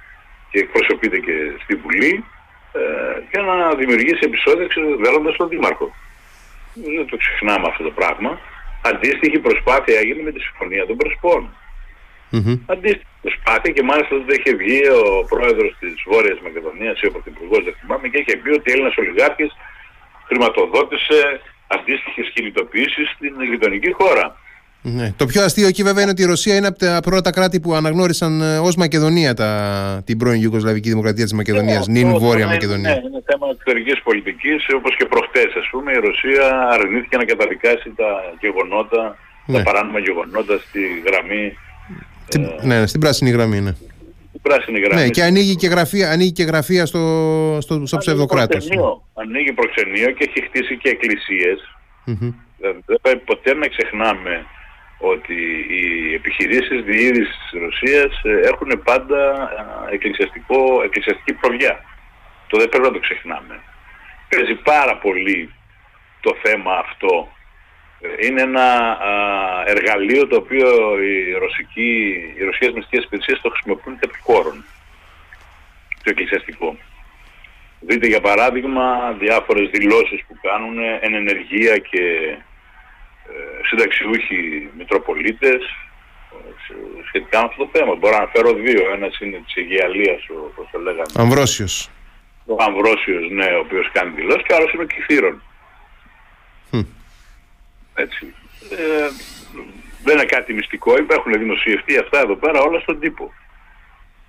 και 0.51 0.59
εκπροσωπείται 0.59 1.17
και 1.19 1.35
στη 1.63 1.75
Βουλή, 1.75 2.23
ε, 2.71 2.81
και 3.31 3.39
να 3.41 3.75
δημιουργήσει 3.75 4.23
επεισόδια 4.29 4.67
ξεδέροντας 4.67 5.35
τον 5.35 5.49
Δήμαρχο. 5.49 5.95
Δεν 6.73 7.05
το 7.09 7.17
ξεχνάμε 7.17 7.67
αυτό 7.67 7.83
το 7.83 7.91
πράγμα. 7.91 8.39
Αντίστοιχη 8.81 9.39
προσπάθεια 9.39 9.99
έγινε 9.99 10.21
με 10.23 10.31
τη 10.31 10.39
Συμφωνία 10.39 10.85
των 10.85 10.97
Προσπών. 10.97 11.41
Mm-hmm. 12.35 12.57
Αντίστοιχη 12.73 13.13
προσπάθεια 13.21 13.71
και 13.75 13.83
μάλιστα 13.89 14.13
τότε 14.19 14.33
είχε 14.37 14.51
βγει 14.61 14.81
ο 15.01 15.25
πρόεδρος 15.31 15.71
της 15.79 15.93
Βόρειας 16.11 16.39
Μακεδονίας 16.47 16.95
ή 17.01 17.05
ο 17.09 17.11
Πρωθυπουργός 17.15 17.61
δεν 17.67 17.75
θυμάμαι 17.79 18.07
και 18.11 18.19
είχε 18.21 18.35
πει 18.41 18.49
ότι 18.59 18.71
Έλληνας 18.73 18.95
ολιγάρχης 19.01 19.51
χρηματοδότησε 20.27 21.19
αντίστοιχες 21.67 22.27
κινητοποιήσεις 22.33 23.07
στην 23.15 23.33
γειτονική 23.51 23.91
χώρα. 23.91 24.25
Ναι. 24.87 25.13
Το 25.17 25.25
πιο 25.25 25.43
αστείο 25.43 25.67
εκεί 25.67 25.83
βέβαια 25.83 26.01
είναι 26.01 26.11
ότι 26.11 26.21
η 26.21 26.25
Ρωσία 26.25 26.55
είναι 26.55 26.67
από 26.67 26.79
τα 26.79 26.99
πρώτα 27.03 27.31
κράτη 27.31 27.59
που 27.59 27.73
αναγνώρισαν 27.73 28.41
ε, 28.41 28.57
ως 28.57 28.75
Μακεδονία 28.75 29.33
τα, 29.33 29.49
την 30.05 30.17
πρώην 30.17 30.41
Ιουγκοσλαβική 30.41 30.89
Δημοκρατία 30.89 31.23
της 31.23 31.33
Μακεδονίας, 31.33 31.87
ναι, 31.87 31.99
νυν 31.99 32.17
Βόρεια 32.17 32.47
Μακεδονία. 32.47 32.89
Ναι, 32.89 33.01
είναι 33.07 33.21
θέμα 33.25 33.47
εξωτερικής 33.51 34.01
πολιτικής, 34.03 34.65
όπως 34.75 34.95
και 34.95 35.05
προχτές, 35.05 35.49
ας 35.61 35.67
πούμε, 35.71 35.91
η 35.91 35.99
Ρωσία 36.07 36.69
αρνήθηκε 36.71 37.17
να 37.17 37.25
καταδικάσει 37.25 37.93
τα 37.95 38.09
γεγονότα, 38.39 39.17
ναι. 39.45 39.57
τα 39.57 39.63
παράνομα 39.63 39.99
γεγονότα 39.99 40.57
στη 40.57 40.81
γραμμή 41.05 41.57
στην, 42.27 42.43
ε, 42.43 42.65
ναι, 42.65 42.87
στην 42.87 42.99
πράσινη 42.99 43.29
γραμμή, 43.29 43.61
ναι. 43.61 43.71
Στην 44.29 44.41
πράσινη 44.41 44.79
γραμμή. 44.79 45.01
Ναι, 45.01 45.09
και 45.09 45.23
ανοίγει 45.23 45.55
και 45.55 45.67
γραφεία, 45.67 46.11
ανοίγει 46.11 46.31
και 46.31 46.43
γραφεία 46.43 46.85
στο, 46.85 47.57
στο, 47.61 47.85
στο 47.85 47.97
ψευδοκράτος. 47.97 48.67
Ανοίγει 49.13 49.53
προξενείο 49.53 50.11
και 50.11 50.23
έχει 50.29 50.45
χτίσει 50.45 50.77
και 50.77 50.89
εκκλησίες. 50.89 51.59
Mm-hmm. 52.07 52.33
Δεν 52.85 52.99
πρέπει 53.01 53.23
ποτέ 53.25 53.53
να 53.53 53.67
ξεχνάμε 53.67 54.45
ότι 54.97 55.33
οι 55.69 56.13
επιχειρήσεις 56.13 56.83
διείδησης 56.83 57.35
της 57.37 57.59
Ρωσίας 57.61 58.21
ε, 58.23 58.47
έχουν 58.51 58.81
πάντα 58.83 59.49
εκκλησιαστικό, 59.91 60.81
εκκλησιαστική 60.83 61.33
προβιά. 61.33 61.79
Το 62.47 62.57
δεν 62.57 62.69
πρέπει 62.69 62.83
να 62.83 62.91
το 62.91 62.99
ξεχνάμε. 62.99 63.55
Παίζει 64.29 64.55
πάρα 64.55 64.97
πολύ 64.97 65.53
το 66.21 66.31
θέμα 66.43 66.73
αυτό 66.85 67.27
είναι 68.21 68.41
ένα 68.41 68.97
εργαλείο 69.65 70.27
το 70.27 70.35
οποίο 70.35 70.67
οι, 71.01 71.31
ρωσικοί, 71.31 71.91
οι 72.37 72.43
ρωσικές 72.43 72.71
μυστικές 72.73 73.03
υπηρεσίες 73.03 73.41
το 73.41 73.49
χρησιμοποιούν 73.49 73.97
επικόρων. 73.99 74.65
Το 76.03 76.09
εκκλησιαστικό. 76.09 76.77
Δείτε 77.79 78.07
για 78.07 78.21
παράδειγμα 78.21 79.11
διάφορες 79.19 79.69
δηλώσεις 79.69 80.23
που 80.27 80.37
κάνουν 80.41 80.77
εν 81.01 81.13
ενεργεία 81.13 81.77
και 81.77 82.03
ε, 83.27 83.65
συνταξιούχοι 83.67 84.69
Μητροπολίτες 84.77 85.63
ε, 86.31 87.05
σχετικά 87.07 87.39
με 87.39 87.45
αυτό 87.45 87.63
το 87.63 87.69
θέμα. 87.73 87.95
Μπορώ 87.95 88.13
να 88.13 88.21
αναφέρω 88.21 88.53
δύο. 88.53 88.91
Ένας 88.93 89.19
είναι 89.19 89.41
της 89.45 89.55
Αιγιαλίας, 89.55 90.21
όπως 90.29 90.67
το 90.71 90.79
λέγαμε. 90.79 91.11
Αμβρόσιος. 91.15 91.89
Ο 92.45 92.55
Αμβρόσιος, 92.59 93.29
ναι, 93.31 93.45
ο 93.45 93.59
οποίος 93.59 93.91
κάνει 93.91 94.11
δηλώσεις 94.15 94.43
και 94.47 94.53
άλλος 94.53 94.73
είναι 94.73 94.83
ο 94.83 94.85
Κιθήρων. 94.85 95.41
Έτσι. 97.95 98.33
Ε, 98.71 99.09
δεν 100.03 100.15
είναι 100.15 100.25
κάτι 100.25 100.53
μυστικό, 100.53 100.93
έχουν 101.09 101.37
δημοσιευτεί 101.37 101.97
αυτά 101.97 102.19
εδώ 102.19 102.35
πέρα 102.35 102.59
όλα 102.61 102.79
στον 102.79 102.99
τύπο. 102.99 103.33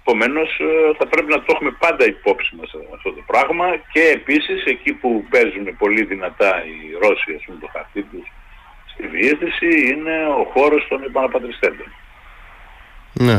Επομένως 0.00 0.48
ε, 0.60 0.94
θα 0.98 1.06
πρέπει 1.06 1.30
να 1.30 1.38
το 1.38 1.44
έχουμε 1.48 1.70
πάντα 1.78 2.04
υπόψη 2.06 2.56
μας 2.56 2.70
αυτό 2.94 3.12
το 3.12 3.22
πράγμα 3.26 3.66
και 3.92 4.00
επίσης 4.00 4.64
εκεί 4.64 4.92
που 4.92 5.26
παίζουν 5.30 5.76
πολύ 5.78 6.04
δυνατά 6.04 6.64
οι 6.64 6.78
Ρώσοι 7.02 7.34
ας 7.36 7.42
πούμε 7.44 7.58
το 7.60 7.68
χαρτί 7.72 8.02
τους 8.02 8.26
στη 8.92 9.06
διεύθυνση 9.06 9.68
είναι 9.92 10.26
ο 10.26 10.44
χώρος 10.52 10.86
των 10.88 11.02
επαναπατριστέντων. 11.02 11.86
Ναι. 13.12 13.38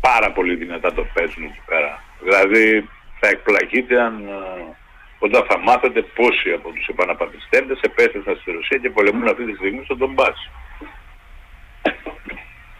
Πάρα 0.00 0.32
πολύ 0.32 0.54
δυνατά 0.54 0.92
το 0.92 1.06
παίζουν 1.14 1.44
εκεί 1.44 1.60
πέρα. 1.66 2.02
Δηλαδή 2.22 2.88
θα 3.20 3.28
εκπλαγείτε 3.28 4.00
αν 4.00 4.28
ε, 4.28 4.76
όταν 5.22 5.44
θα 5.48 5.58
μάθετε 5.58 6.02
πόσοι 6.02 6.52
από 6.52 6.70
τους 6.72 6.86
επαναπατριστέντες 6.86 7.80
επέστρεψαν 7.80 8.36
στη 8.40 8.50
Ρωσία 8.50 8.78
και 8.78 8.90
πολεμούν 8.90 9.28
αυτή 9.28 9.44
τη 9.44 9.54
στιγμή 9.54 9.84
στον 9.84 9.96
Ντομπάς. 9.96 10.50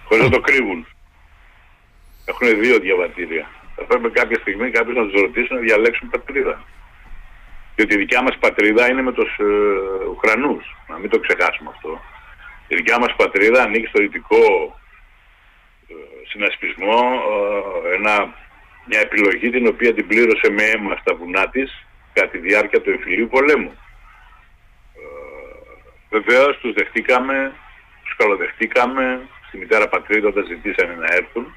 Χωρίς 0.07 0.25
να 0.25 0.31
το 0.31 0.41
κρύβουν. 0.41 0.87
Έχουν 2.25 2.61
δύο 2.61 2.79
διαβατήρια. 2.79 3.47
Θα 3.77 3.85
πρέπει 3.85 4.11
κάποια 4.11 4.39
στιγμή 4.41 4.71
κάποιος 4.71 4.97
να 4.97 5.05
τους 5.09 5.21
ρωτήσει 5.21 5.55
να 5.55 5.61
διαλέξουν 5.61 6.11
πατρίδα. 6.11 6.65
Διότι 7.75 7.95
η 7.95 7.99
δικιά 7.99 8.23
μας 8.23 8.37
πατρίδα 8.39 8.91
είναι 8.91 9.03
με 9.03 9.13
τους 9.13 9.39
ε, 9.39 9.45
Ουκρανούς. 10.11 10.65
Να 10.89 10.99
μην 10.99 11.11
το 11.11 11.19
ξεχάσουμε 11.21 11.71
αυτό. 11.75 12.01
Η 12.69 12.75
δικιά 12.75 12.99
μας 12.99 13.15
πατρίδα 13.17 13.63
ανήκει 13.63 13.87
στο 13.87 14.01
δυτικό 14.01 14.45
ε, 15.89 15.95
συνασπισμό 16.29 17.23
ε, 17.91 17.95
ένα, 17.95 18.35
μια 18.85 19.01
επιλογή 19.01 19.51
την 19.51 19.67
οποία 19.67 19.95
την 19.95 20.07
πλήρωσε 20.07 20.51
με 20.51 20.63
αίμα 20.63 20.97
στα 21.01 21.15
βουνά 21.15 21.49
της 21.49 21.85
κατά 22.13 22.29
τη 22.29 22.39
διάρκεια 22.39 22.81
του 22.81 22.91
εμφυλίου 22.91 23.29
πολέμου. 23.29 23.73
Ε, 25.01 26.19
βεβαίως 26.19 26.59
τους 26.59 26.73
δεχτήκαμε, 26.73 27.53
τους 28.03 28.17
καλοδεχτήκαμε, 28.17 29.29
στη 29.47 29.59
μητέρα 29.59 29.89
πατρίδα 29.89 30.29
όταν 30.29 30.45
ζητήσανε 30.47 30.95
να 30.95 31.09
έρθουν, 31.15 31.55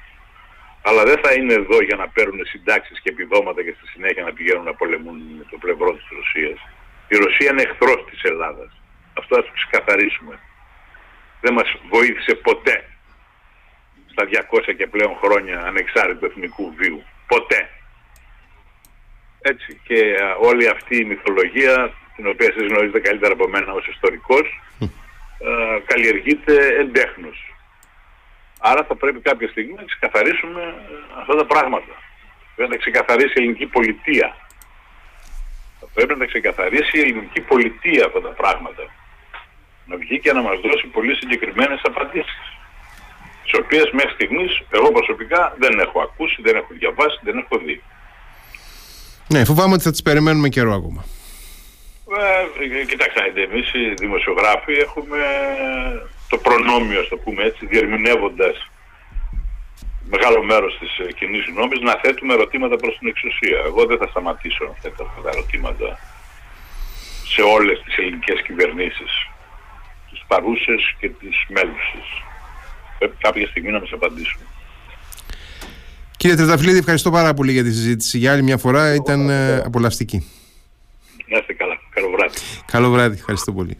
αλλά 0.82 1.02
δεν 1.04 1.18
θα 1.22 1.32
είναι 1.32 1.52
εδώ 1.52 1.82
για 1.82 1.96
να 1.96 2.08
παίρνουν 2.08 2.46
συντάξεις 2.46 3.00
και 3.00 3.10
επιδόματα 3.10 3.62
και 3.62 3.74
στη 3.76 3.86
συνέχεια 3.86 4.22
να 4.24 4.32
πηγαίνουν 4.32 4.64
να 4.64 4.74
πολεμούν 4.74 5.16
με 5.38 5.44
το 5.50 5.56
πλευρό 5.58 5.90
της 5.92 6.06
Ρωσίας. 6.16 6.58
Η 7.08 7.16
Ρωσία 7.16 7.50
είναι 7.50 7.62
εχθρός 7.62 8.04
της 8.10 8.22
Ελλάδας. 8.22 8.70
Αυτό 9.18 9.38
ας 9.38 9.44
το 9.44 9.52
ξεκαθαρίσουμε. 9.54 10.38
Δεν 11.40 11.52
μας 11.52 11.68
βοήθησε 11.90 12.34
ποτέ 12.34 12.76
στα 14.12 14.24
200 14.24 14.74
και 14.76 14.86
πλέον 14.86 15.16
χρόνια 15.22 15.60
ανεξάρτητου 15.60 16.24
εθνικού 16.24 16.74
βίου. 16.76 17.02
Ποτέ. 17.26 17.68
Έτσι. 19.50 19.80
Και 19.86 19.98
όλη 20.40 20.68
αυτή 20.68 20.96
η 20.96 21.04
μυθολογία, 21.04 21.92
την 22.16 22.26
οποία 22.26 22.46
εσείς 22.50 22.66
γνωρίζετε 22.66 23.00
καλύτερα 23.00 23.32
από 23.32 23.48
μένα 23.48 23.72
ως 23.72 23.86
ιστορικός, 23.86 24.46
καλλιεργείται 25.86 26.54
εντέχνος. 26.82 27.54
Άρα 28.70 28.84
θα 28.84 28.94
πρέπει 28.94 29.20
κάποια 29.20 29.48
στιγμή 29.48 29.74
να 29.74 29.84
ξεκαθαρίσουμε 29.84 30.62
ε, 30.62 31.20
αυτά 31.20 31.34
τα 31.36 31.46
πράγματα. 31.46 31.94
Πρέπει 32.54 32.70
να 32.70 32.76
ξεκαθαρίσει 32.76 33.32
η 33.36 33.40
ελληνική 33.42 33.66
πολιτεία. 33.66 34.36
Θα 35.80 35.86
πρέπει 35.94 36.12
να 36.12 36.18
τα 36.18 36.26
ξεκαθαρίσει 36.26 36.98
η 36.98 37.00
ελληνική 37.00 37.40
πολιτεία 37.40 38.06
αυτά 38.06 38.20
τα 38.20 38.28
πράγματα. 38.28 38.84
Να 39.86 39.96
βγει 39.96 40.18
και 40.20 40.32
να 40.32 40.42
μας 40.42 40.60
δώσει 40.60 40.86
πολύ 40.86 41.14
συγκεκριμένες 41.14 41.80
απαντήσεις. 41.84 42.42
Τις 43.42 43.54
οποίες 43.60 43.90
μέχρι 43.92 44.12
στιγμής 44.12 44.62
εγώ 44.70 44.92
προσωπικά 44.92 45.54
δεν 45.58 45.78
έχω 45.78 46.00
ακούσει, 46.00 46.42
δεν 46.42 46.56
έχω 46.56 46.68
διαβάσει, 46.70 47.18
δεν 47.22 47.38
έχω 47.38 47.58
δει. 47.64 47.82
Ναι, 49.34 49.44
φοβάμαι 49.44 49.74
ότι 49.74 49.82
θα 49.82 49.90
τις 49.90 50.02
περιμένουμε 50.02 50.48
καιρό 50.48 50.74
ακόμα. 50.74 51.04
Ε, 52.80 52.84
κοιτάξτε, 52.84 53.20
εμείς 53.48 53.66
οι 53.74 53.94
δημοσιογράφοι 53.94 54.72
έχουμε 54.72 55.18
το 56.28 56.36
προνόμιο, 56.38 57.00
ας 57.00 57.08
το 57.08 57.16
πούμε 57.16 57.42
έτσι, 57.42 57.66
διερμηνεύοντας 57.66 58.70
μεγάλο 60.10 60.42
μέρος 60.42 60.78
της 60.78 60.98
ε, 60.98 61.12
κοινής 61.12 61.44
γνώμης 61.52 61.80
να 61.80 61.94
θέτουμε 62.02 62.32
ερωτήματα 62.34 62.76
προς 62.76 62.98
την 62.98 63.08
εξουσία. 63.08 63.58
Εγώ 63.66 63.86
δεν 63.86 63.98
θα 63.98 64.06
σταματήσω 64.06 64.64
να 64.64 64.74
θέτω 64.80 65.04
αυτά 65.04 65.20
τα 65.22 65.30
ερωτήματα 65.34 65.98
σε 67.32 67.42
όλες 67.42 67.82
τις 67.84 67.96
ελληνικές 67.96 68.42
κυβερνήσεις, 68.42 69.12
τις 70.10 70.22
παρούσες 70.26 70.94
και 70.98 71.08
τις 71.08 71.36
μέλουσες. 71.48 72.06
Πρέπει 72.98 73.16
κάποια 73.18 73.46
στιγμή 73.46 73.70
να 73.70 73.80
μας 73.80 73.92
απαντήσουν. 73.92 74.42
Κύριε 76.24 76.38
Τρεταφυλλίδη, 76.38 76.78
ευχαριστώ 76.78 77.10
πάρα 77.10 77.34
πολύ 77.34 77.52
για 77.52 77.62
τη 77.62 77.72
συζήτηση. 77.72 78.18
Για 78.18 78.32
άλλη 78.32 78.42
μια 78.42 78.56
φορά 78.56 78.94
ήταν 78.94 79.28
ε, 79.28 79.56
απολαυστική. 79.56 80.26
Να 81.26 81.38
είστε 81.38 81.52
καλά. 81.52 81.78
Καλό 81.90 82.10
βράδυ. 82.10 82.34
Καλό 82.66 82.90
βράδυ. 82.90 83.16
Ευχαριστώ 83.16 83.52
πολύ. 83.52 83.78